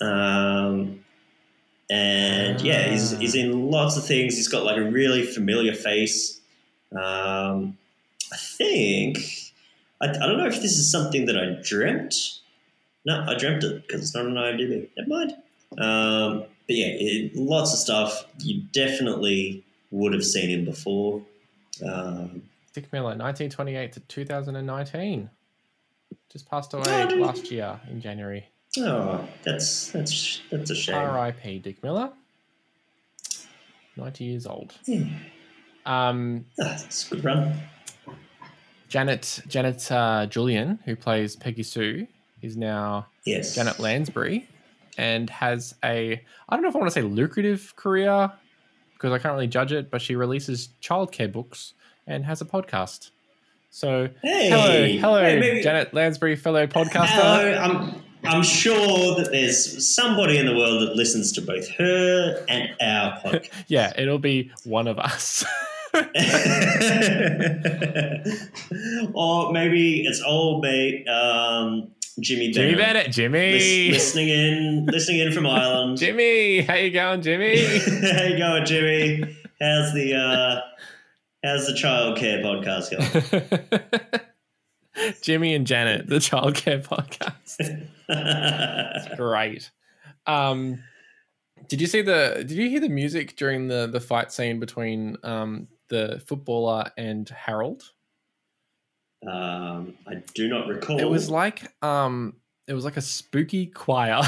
[0.00, 1.04] Um,
[1.90, 3.18] and yeah, he's, Ah.
[3.18, 4.34] he's in lots of things.
[4.36, 6.40] He's got like a really familiar face.
[6.92, 7.76] Um,
[8.32, 9.18] I think
[10.00, 12.14] I, I don't know if this is something that I dreamt.
[13.06, 14.88] No, I dreamt it because it's not on IMDb.
[14.96, 15.32] Never mind.
[15.78, 18.24] Um, but yeah, it, lots of stuff.
[18.38, 21.22] You definitely would have seen him before.
[21.84, 22.42] Um,
[22.72, 25.30] Dick Miller, 1928 to 2019.
[26.32, 28.46] Just passed away last year in January.
[28.78, 30.96] oh, that's that's that's a shame.
[30.96, 31.58] R.I.P.
[31.60, 32.10] Dick Miller.
[33.96, 34.74] 90 years old.
[34.86, 35.04] Yeah.
[35.86, 37.54] Um, Ah, that's a good run.
[38.88, 42.06] Janet Janet uh, Julian, who plays Peggy Sue,
[42.44, 44.46] is now Yes, Janet Lansbury
[44.98, 48.30] and has a I don't know if I want to say lucrative career
[48.92, 51.72] because I can't really judge it, but she releases childcare books
[52.06, 53.10] and has a podcast.
[53.70, 57.06] So Hey, hello, hello, Hey, maybe- Janet Lansbury, fellow podcaster.
[57.06, 62.44] Hello, I'm I'm sure that there's somebody in the world that listens to both her
[62.48, 63.50] and our podcast.
[63.68, 65.44] Yeah, it'll be one of us.
[69.14, 71.90] or maybe it's old mate um,
[72.20, 72.54] Jimmy Bennett.
[72.54, 75.98] Jimmy Bennett, Jimmy, Lis- listening in, listening in from Ireland.
[76.04, 77.64] Jimmy, how you going, Jimmy?
[77.78, 79.36] How you going, Jimmy?
[79.60, 80.60] How's the uh,
[81.42, 82.90] How's the childcare podcast
[84.00, 84.20] going?
[85.22, 87.58] Jimmy and Janet, the childcare podcast.
[89.16, 89.70] Great.
[90.26, 90.82] Um,
[91.68, 92.36] did you see the?
[92.38, 97.28] Did you hear the music during the the fight scene between um, the footballer and
[97.28, 97.92] Harold?
[99.28, 100.98] Um, I do not recall.
[101.00, 102.34] It was like um,
[102.66, 104.20] it was like a spooky choir.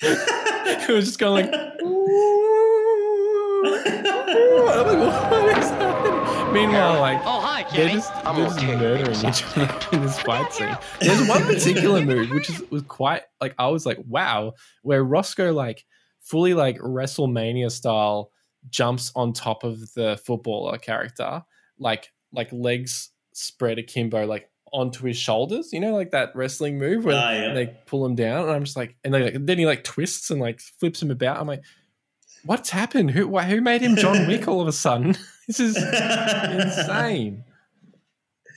[0.00, 1.54] it was just going like.
[4.68, 6.52] I'm like, what is happening?
[6.52, 10.76] Meanwhile, like Oh, hi, they're just, they're just murdering each other in this fight scene.
[11.00, 15.52] There's one particular move which is was quite like I was like, wow, where Roscoe
[15.52, 15.84] like
[16.20, 18.30] fully like WrestleMania style
[18.70, 21.42] jumps on top of the footballer character,
[21.78, 25.72] like like legs spread akimbo, like onto his shoulders.
[25.72, 27.54] You know, like that wrestling move where Ah, yeah.
[27.54, 30.30] they pull him down, and I'm just like, and they like, then he like twists
[30.30, 31.38] and like flips him about.
[31.38, 31.62] I'm like,
[32.44, 33.10] what's happened?
[33.12, 35.16] Who why, who made him John Wick all of a sudden?
[35.46, 37.44] this is insane.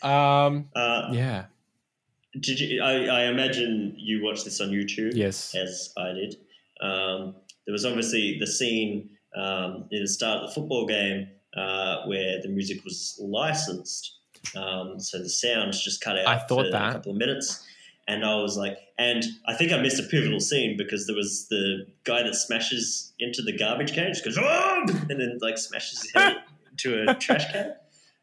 [0.01, 1.45] Um, Uh, yeah.
[2.39, 2.81] Did you?
[2.81, 5.11] I, I imagine you watched this on YouTube.
[5.15, 5.55] Yes.
[5.55, 6.35] as I did.
[6.81, 11.27] Um, there was obviously the scene um, in the start of the football game
[11.57, 14.18] uh, where the music was licensed,
[14.55, 16.27] um, so the sound just cut out.
[16.27, 16.89] I thought for that.
[16.89, 17.65] a couple of minutes,
[18.07, 21.47] and I was like, and I think I missed a pivotal scene because there was
[21.49, 26.01] the guy that smashes into the garbage can, just goes, "Oh!" and then like smashes
[26.01, 26.37] his head
[26.71, 27.73] into a trash can.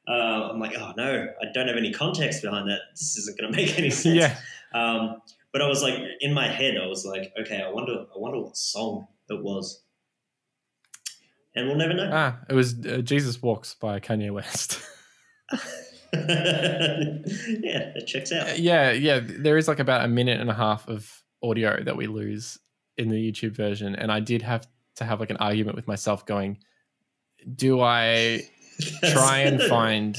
[0.09, 2.81] Uh, I'm like, oh no, I don't have any context behind that.
[2.93, 4.15] This isn't going to make any sense.
[4.15, 4.37] Yeah.
[4.73, 5.21] Um,
[5.53, 8.41] but I was like, in my head, I was like, okay, I wonder, I wonder
[8.41, 9.83] what song it was,
[11.55, 12.11] and we'll never know.
[12.13, 14.81] Ah, it was uh, Jesus Walks by Kanye West.
[16.13, 18.59] yeah, it checks out.
[18.59, 19.21] yeah, yeah.
[19.23, 22.59] There is like about a minute and a half of audio that we lose
[22.97, 26.25] in the YouTube version, and I did have to have like an argument with myself,
[26.27, 26.59] going,
[27.55, 28.43] "Do I
[29.13, 30.17] try and find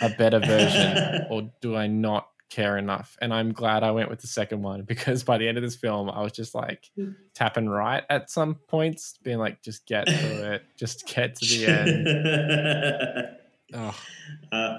[0.00, 4.20] a better version, or do I not care enough?" And I'm glad I went with
[4.20, 6.90] the second one because by the end of this film, I was just like
[7.34, 11.66] tapping right at some points, being like, "Just get through it, just get to the
[11.66, 13.36] end."
[13.74, 13.94] Oh,
[14.50, 14.78] Uh,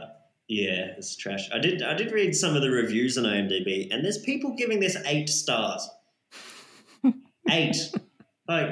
[0.50, 1.48] yeah, it's trash.
[1.54, 4.80] I did I did read some of the reviews on IMDb, and there's people giving
[4.80, 5.88] this eight stars.
[7.52, 7.78] eight,
[8.48, 8.70] like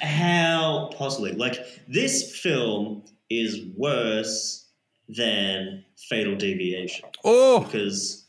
[0.00, 1.32] how possibly?
[1.32, 4.66] Like this film is worse
[5.06, 8.24] than Fatal Deviation oh, because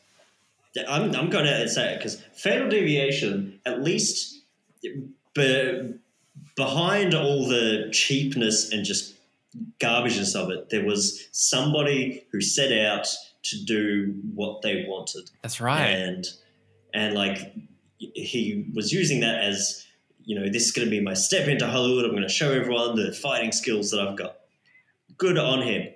[0.87, 4.41] I'm I'm going to say it because Fatal Deviation at least
[5.33, 5.93] be,
[6.57, 9.13] behind all the cheapness and just
[9.83, 13.07] garbageness of it, there was somebody who set out
[13.43, 15.85] to do what they wanted, that's right.
[15.85, 16.25] and
[16.93, 17.53] and like
[17.99, 19.85] he was using that as
[20.25, 22.05] you know this is going to be my step into Hollywood.
[22.05, 24.37] I'm going to show everyone the fighting skills that I've got.
[25.17, 25.89] Good on him.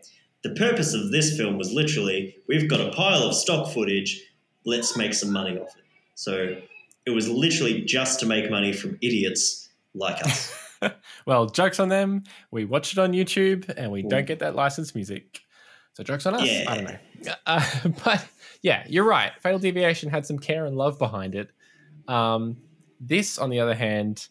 [0.43, 4.21] The purpose of this film was literally we've got a pile of stock footage.
[4.65, 5.83] Let's make some money off it.
[6.15, 6.57] So
[7.05, 10.53] it was literally just to make money from idiots like us.
[11.27, 12.23] well, jokes on them.
[12.51, 15.41] We watch it on YouTube and we don't get that licensed music.
[15.93, 16.41] So jokes on us.
[16.41, 17.33] I don't know.
[17.45, 17.65] Uh,
[18.05, 18.25] but
[18.61, 19.33] yeah, you're right.
[19.41, 21.49] Fatal Deviation had some care and love behind it.
[22.07, 22.55] Um,
[23.01, 24.29] this, on the other hand,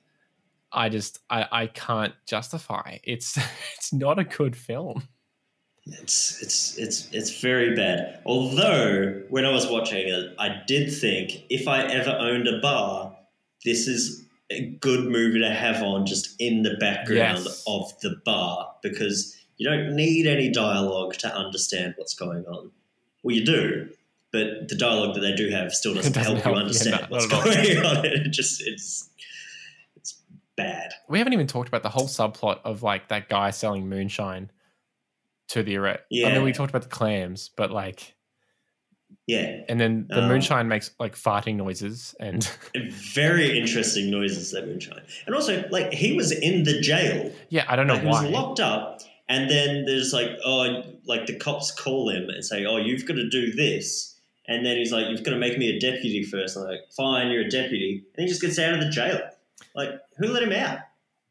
[0.72, 2.96] I just I, I can't justify.
[3.04, 3.36] It's
[3.76, 5.06] it's not a good film.
[5.84, 8.22] It's it's it's it's very bad.
[8.24, 13.14] Although when I was watching it, I did think if I ever owned a bar,
[13.64, 14.25] this is
[14.80, 17.64] good movie to have on just in the background Yes.
[17.66, 22.70] of the bar because you don't need any dialogue to understand what's going on.
[23.22, 23.88] Well, you do,
[24.32, 27.06] but the dialogue that they do have still doesn't, Doesn't help, help, you understand no,
[27.08, 27.82] what's not at all.
[27.82, 28.04] going on.
[28.06, 29.08] It just it's
[29.96, 30.20] it's
[30.56, 30.92] bad.
[31.08, 34.50] We haven't even talked about the whole subplot of like that guy selling moonshine
[35.48, 36.04] to the erect.
[36.12, 38.14] I mean, we talked about the clams, but like,
[39.26, 42.44] Yeah, and then the Um, moonshine makes like farting noises, and
[42.74, 47.32] very interesting noises that moonshine, and also like he was in the jail.
[47.48, 51.26] yeah, I don't know like, he was locked up, and then there's like, oh, like
[51.26, 54.92] the cops call him and say, oh, you've got to do this, and then he's
[54.92, 56.56] like, you've got to make me a deputy first.
[56.56, 59.20] I'm like, fine, you're a deputy, and he just gets out of the jail.
[59.74, 60.78] Like, who let him out?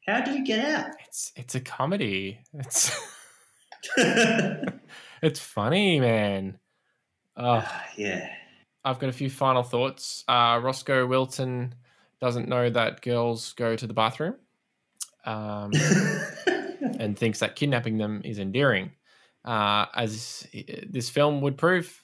[0.05, 0.91] How did he get out?
[1.07, 2.39] It's it's a comedy.
[2.53, 2.91] It's
[5.21, 6.59] it's funny, man.
[7.37, 7.65] Uh,
[7.97, 8.29] yeah,
[8.83, 10.23] I've got a few final thoughts.
[10.27, 11.75] Uh, Roscoe Wilton
[12.21, 14.35] doesn't know that girls go to the bathroom,
[15.25, 15.71] um,
[16.99, 18.91] and thinks that kidnapping them is endearing,
[19.43, 22.01] uh, as uh, this film would prove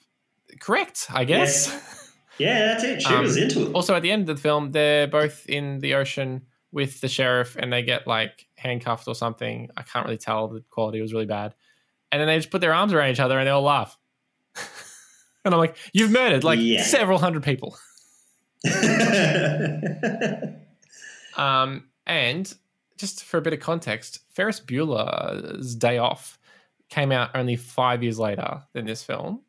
[0.60, 1.70] correct, I guess.
[2.38, 3.02] yeah, that's it.
[3.02, 3.72] She Um, was into it.
[3.74, 7.56] Also, at the end of the film, they're both in the ocean with the sheriff,
[7.56, 9.70] and they get like handcuffed or something.
[9.76, 10.48] I can't really tell.
[10.48, 11.54] The quality was really bad,
[12.10, 13.98] and then they just put their arms around each other and they all laugh.
[15.44, 16.82] And I'm like, you've murdered like Yeah.
[16.82, 17.76] several hundred people.
[21.36, 22.52] Um, and
[22.98, 26.38] just for a bit of context, Ferris Bueller's Day Off
[26.90, 29.40] came out only five years later than this film,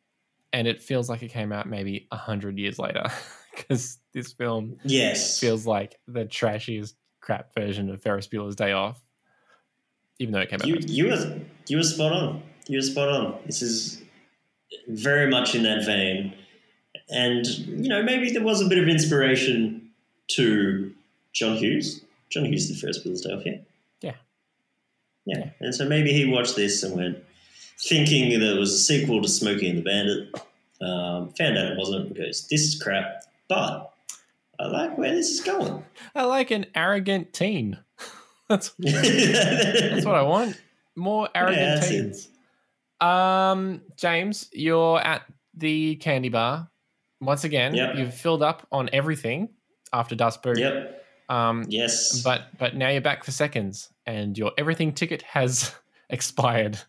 [0.53, 3.03] and it feels like it came out maybe a hundred years later
[3.55, 5.39] because this film yes.
[5.39, 9.01] feels like the trashiest crap version of Ferris Bueller's Day Off,
[10.19, 10.67] even though it came out.
[10.67, 12.43] You you were you were spot on.
[12.67, 13.39] You were spot on.
[13.45, 14.01] This is
[14.87, 16.33] very much in that vein,
[17.09, 19.89] and you know maybe there was a bit of inspiration
[20.29, 20.93] to
[21.33, 22.01] John Hughes.
[22.29, 23.57] John Hughes, the Ferris Bueller's Day Off, yeah.
[24.01, 24.15] Yeah.
[25.25, 27.23] yeah, and so maybe he watched this and went
[27.79, 30.33] thinking that it was a sequel to Smokey and the Bandit.
[30.81, 33.93] Um, found out it wasn't because this is crap, but
[34.59, 35.83] I like where this is going.
[36.15, 37.77] I like an arrogant teen.
[38.49, 40.59] that's that's what I want.
[40.95, 42.27] More arrogant Yeah, that's it.
[43.03, 45.23] Um, James, you're at
[45.55, 46.69] the candy bar
[47.21, 47.75] once again.
[47.75, 47.95] Yep.
[47.97, 49.49] You've filled up on everything
[49.91, 50.57] after Das Boot.
[50.57, 51.05] Yep.
[51.29, 52.21] Um, Yes.
[52.23, 55.73] but but now you're back for seconds, and your everything ticket has
[56.09, 56.79] expired.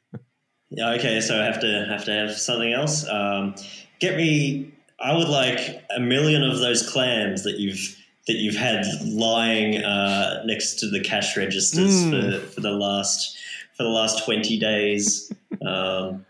[0.70, 3.06] Yeah, okay, so I have to have to have something else.
[3.08, 3.54] Um,
[4.00, 4.72] get me.
[5.00, 7.96] I would like a million of those clams that you've
[8.26, 12.10] that you've had lying uh, next to the cash registers Mm.
[12.40, 13.36] for, for the last
[13.77, 15.33] for the last twenty days.
[15.66, 16.27] Um,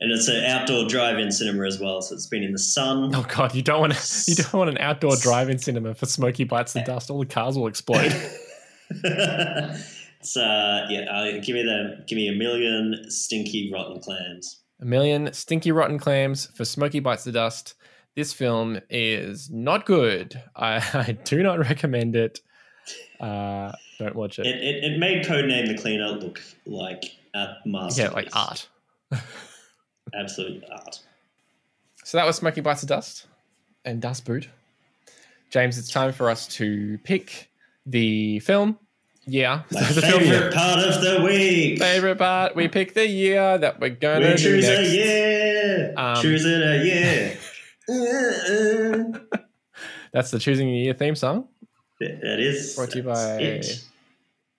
[0.00, 3.14] and it's an outdoor drive-in cinema as well, so it's been in the sun.
[3.14, 6.44] Oh god, you don't want to, you don't want an outdoor drive-in cinema for Smokey
[6.44, 7.10] Bites the Dust.
[7.10, 8.10] All the cars will explode.
[10.22, 10.40] so
[10.88, 14.62] yeah, uh, give me the give me a million stinky rotten clams.
[14.80, 17.74] A million stinky rotten clams for Smokey Bites the Dust.
[18.16, 20.42] This film is not good.
[20.56, 22.40] I, I do not recommend it.
[23.20, 24.46] Uh, don't watch it.
[24.46, 27.04] It, it, it made Codename the Cleaner look like
[27.34, 27.98] a masterpiece.
[27.98, 28.68] yeah, like art.
[30.14, 31.00] Absolute art.
[32.04, 33.26] So that was Smokey Bites the Dust
[33.84, 34.48] and Das Boot.
[35.50, 37.50] James, it's time for us to pick
[37.86, 38.78] the film.
[39.26, 41.78] Yeah, My the film favorite part of the week.
[41.78, 42.56] favorite part.
[42.56, 44.80] We pick the year that we're gonna We do choose next.
[44.88, 45.94] a year.
[45.96, 47.36] Um, Choosing a year.
[47.88, 49.38] Uh, uh.
[50.12, 51.48] That's the choosing a year theme song.
[52.00, 53.84] That is Brought to you by- it.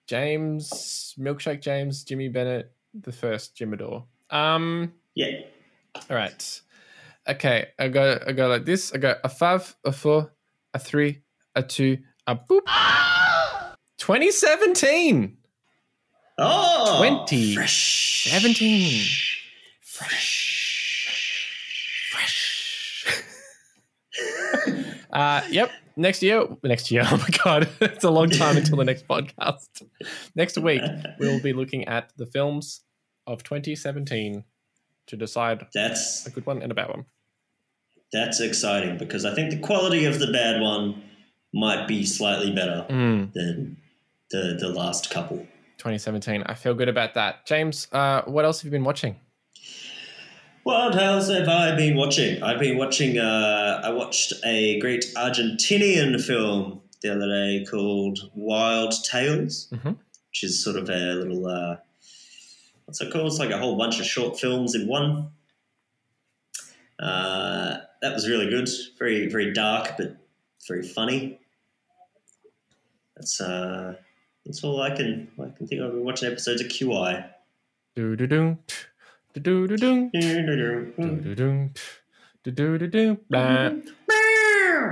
[0.06, 4.04] James Milkshake James Jimmy Bennett the first Jimador.
[4.30, 4.92] Um.
[5.14, 5.40] Yeah.
[5.94, 6.60] All right.
[7.28, 7.66] Okay.
[7.78, 8.18] I go.
[8.26, 8.92] I go like this.
[8.92, 10.32] I go a five, a four,
[10.74, 11.22] a three,
[11.54, 12.62] a two, a boop.
[13.98, 15.36] 2017.
[16.38, 17.54] Oh, 20.
[17.54, 18.28] fresh.
[18.30, 19.02] 17.
[25.12, 25.70] Uh, yep.
[25.96, 27.02] Next year, next year.
[27.10, 29.68] Oh my god, it's a long time until the next podcast.
[30.34, 30.82] Next week,
[31.18, 32.82] we will be looking at the films
[33.26, 34.44] of 2017
[35.08, 37.04] to decide That's a good one and a bad one.
[38.12, 41.02] that's exciting because I think the quality of the bad one
[41.54, 43.76] might be slightly better Mm, than
[44.30, 45.38] the the last couple.
[45.78, 46.42] 2017.
[46.46, 47.44] I feel good about that.
[47.46, 49.16] James, uh, what else have you been watching?
[50.64, 52.42] What else have I been watching?
[52.42, 53.18] I've been watching.
[53.18, 59.96] Uh, I watched a great Argentinian film the other day called Wild Tales, Mhm.
[60.28, 61.46] which is sort of a little.
[61.48, 61.76] Uh,
[62.84, 63.26] what's it called?
[63.26, 65.30] It's like a whole bunch of short films in one.
[67.00, 68.68] Uh, that was really good.
[68.98, 70.16] Very very dark, but
[70.68, 71.40] very funny.
[73.16, 73.96] That's uh,
[74.46, 75.88] that's all I can I can think of.
[75.88, 77.28] I've been watching episodes of QI.
[77.96, 78.58] Do do do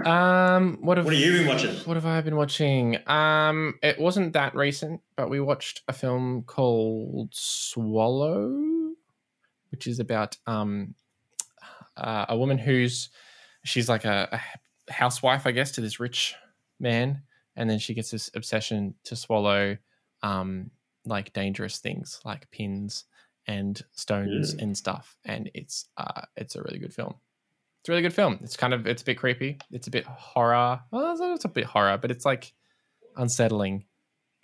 [0.07, 1.74] um, what have, what have you been watching?
[1.84, 2.97] What have I been watching?
[3.09, 8.93] Um, it wasn't that recent, but we watched a film called Swallow,
[9.70, 10.95] which is about um,
[11.97, 13.11] uh, a woman who's
[13.64, 14.41] she's like a,
[14.88, 16.34] a housewife, I guess, to this rich
[16.78, 17.22] man,
[17.57, 19.76] and then she gets this obsession to swallow
[20.22, 20.70] um,
[21.05, 23.05] like dangerous things like pins
[23.47, 24.62] and stones Mm.
[24.62, 27.14] and stuff, and it's uh it's a really good film.
[27.80, 28.38] It's a really good film.
[28.43, 29.59] It's kind of it's a bit creepy.
[29.70, 30.80] It's a bit horror.
[30.91, 32.53] Well, it's- it's a bit horror, but it's like
[33.16, 33.84] unsettling,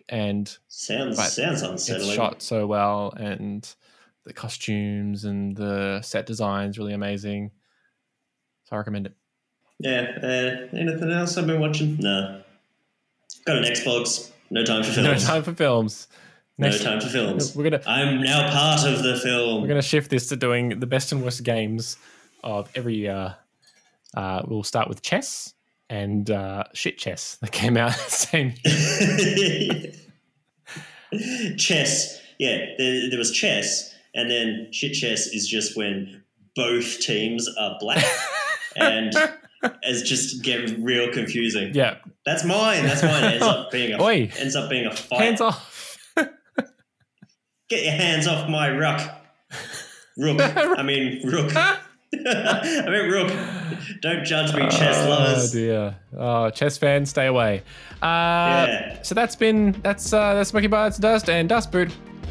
[0.09, 2.09] and Sounds sounds unsettling.
[2.09, 3.75] it's shot so well, and
[4.25, 7.53] the costumes and the set designs really amazing.
[8.65, 9.15] So I recommend it.
[9.79, 10.19] Yeah.
[10.23, 11.99] Uh, anything else I've been watching?
[11.99, 12.43] No.
[13.45, 14.33] Got an Xbox.
[14.51, 15.07] No time for films.
[15.07, 16.09] No time for films.
[16.59, 17.55] No Next- time for films.
[17.55, 19.61] We're gonna I'm now part of the film.
[19.63, 21.99] we're gonna shift this to doing the best and worst games
[22.43, 23.37] of every year.
[24.17, 25.53] Uh, we'll start with chess
[25.91, 28.55] and uh, shit chess that came out the same
[31.59, 32.21] chess.
[32.39, 36.23] Yeah, there, there was chess, and then shit chess is just when
[36.55, 38.05] both teams are black,
[38.77, 39.13] and
[39.83, 41.73] it's just get real confusing.
[41.75, 41.97] Yeah.
[42.27, 42.85] That's mine.
[42.85, 43.25] That's mine.
[43.25, 44.31] It ends up being a Oi.
[44.39, 45.21] ends up being a fight.
[45.21, 45.73] Hands off.
[47.69, 49.01] Get your hands off my ruck.
[50.17, 50.41] Rook.
[50.79, 51.53] I mean rook.
[51.57, 53.33] I mean rook.
[54.01, 55.53] Don't judge me, chess Oh lovers.
[55.53, 55.97] dear.
[56.17, 57.63] Oh, chess fans, stay away.
[58.03, 59.03] Uh, Yeah.
[59.03, 61.89] So that's been that's uh, that's Smokey Bites Dust and Das Boot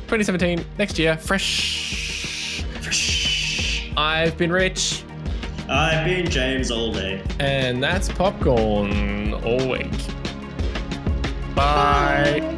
[0.07, 2.63] 2017 next year fresh.
[2.81, 3.91] Fresh.
[3.97, 5.03] I've been Rich,
[5.69, 7.21] I've been James all day.
[7.39, 9.91] and that's popcorn all week.
[11.55, 12.57] Bye.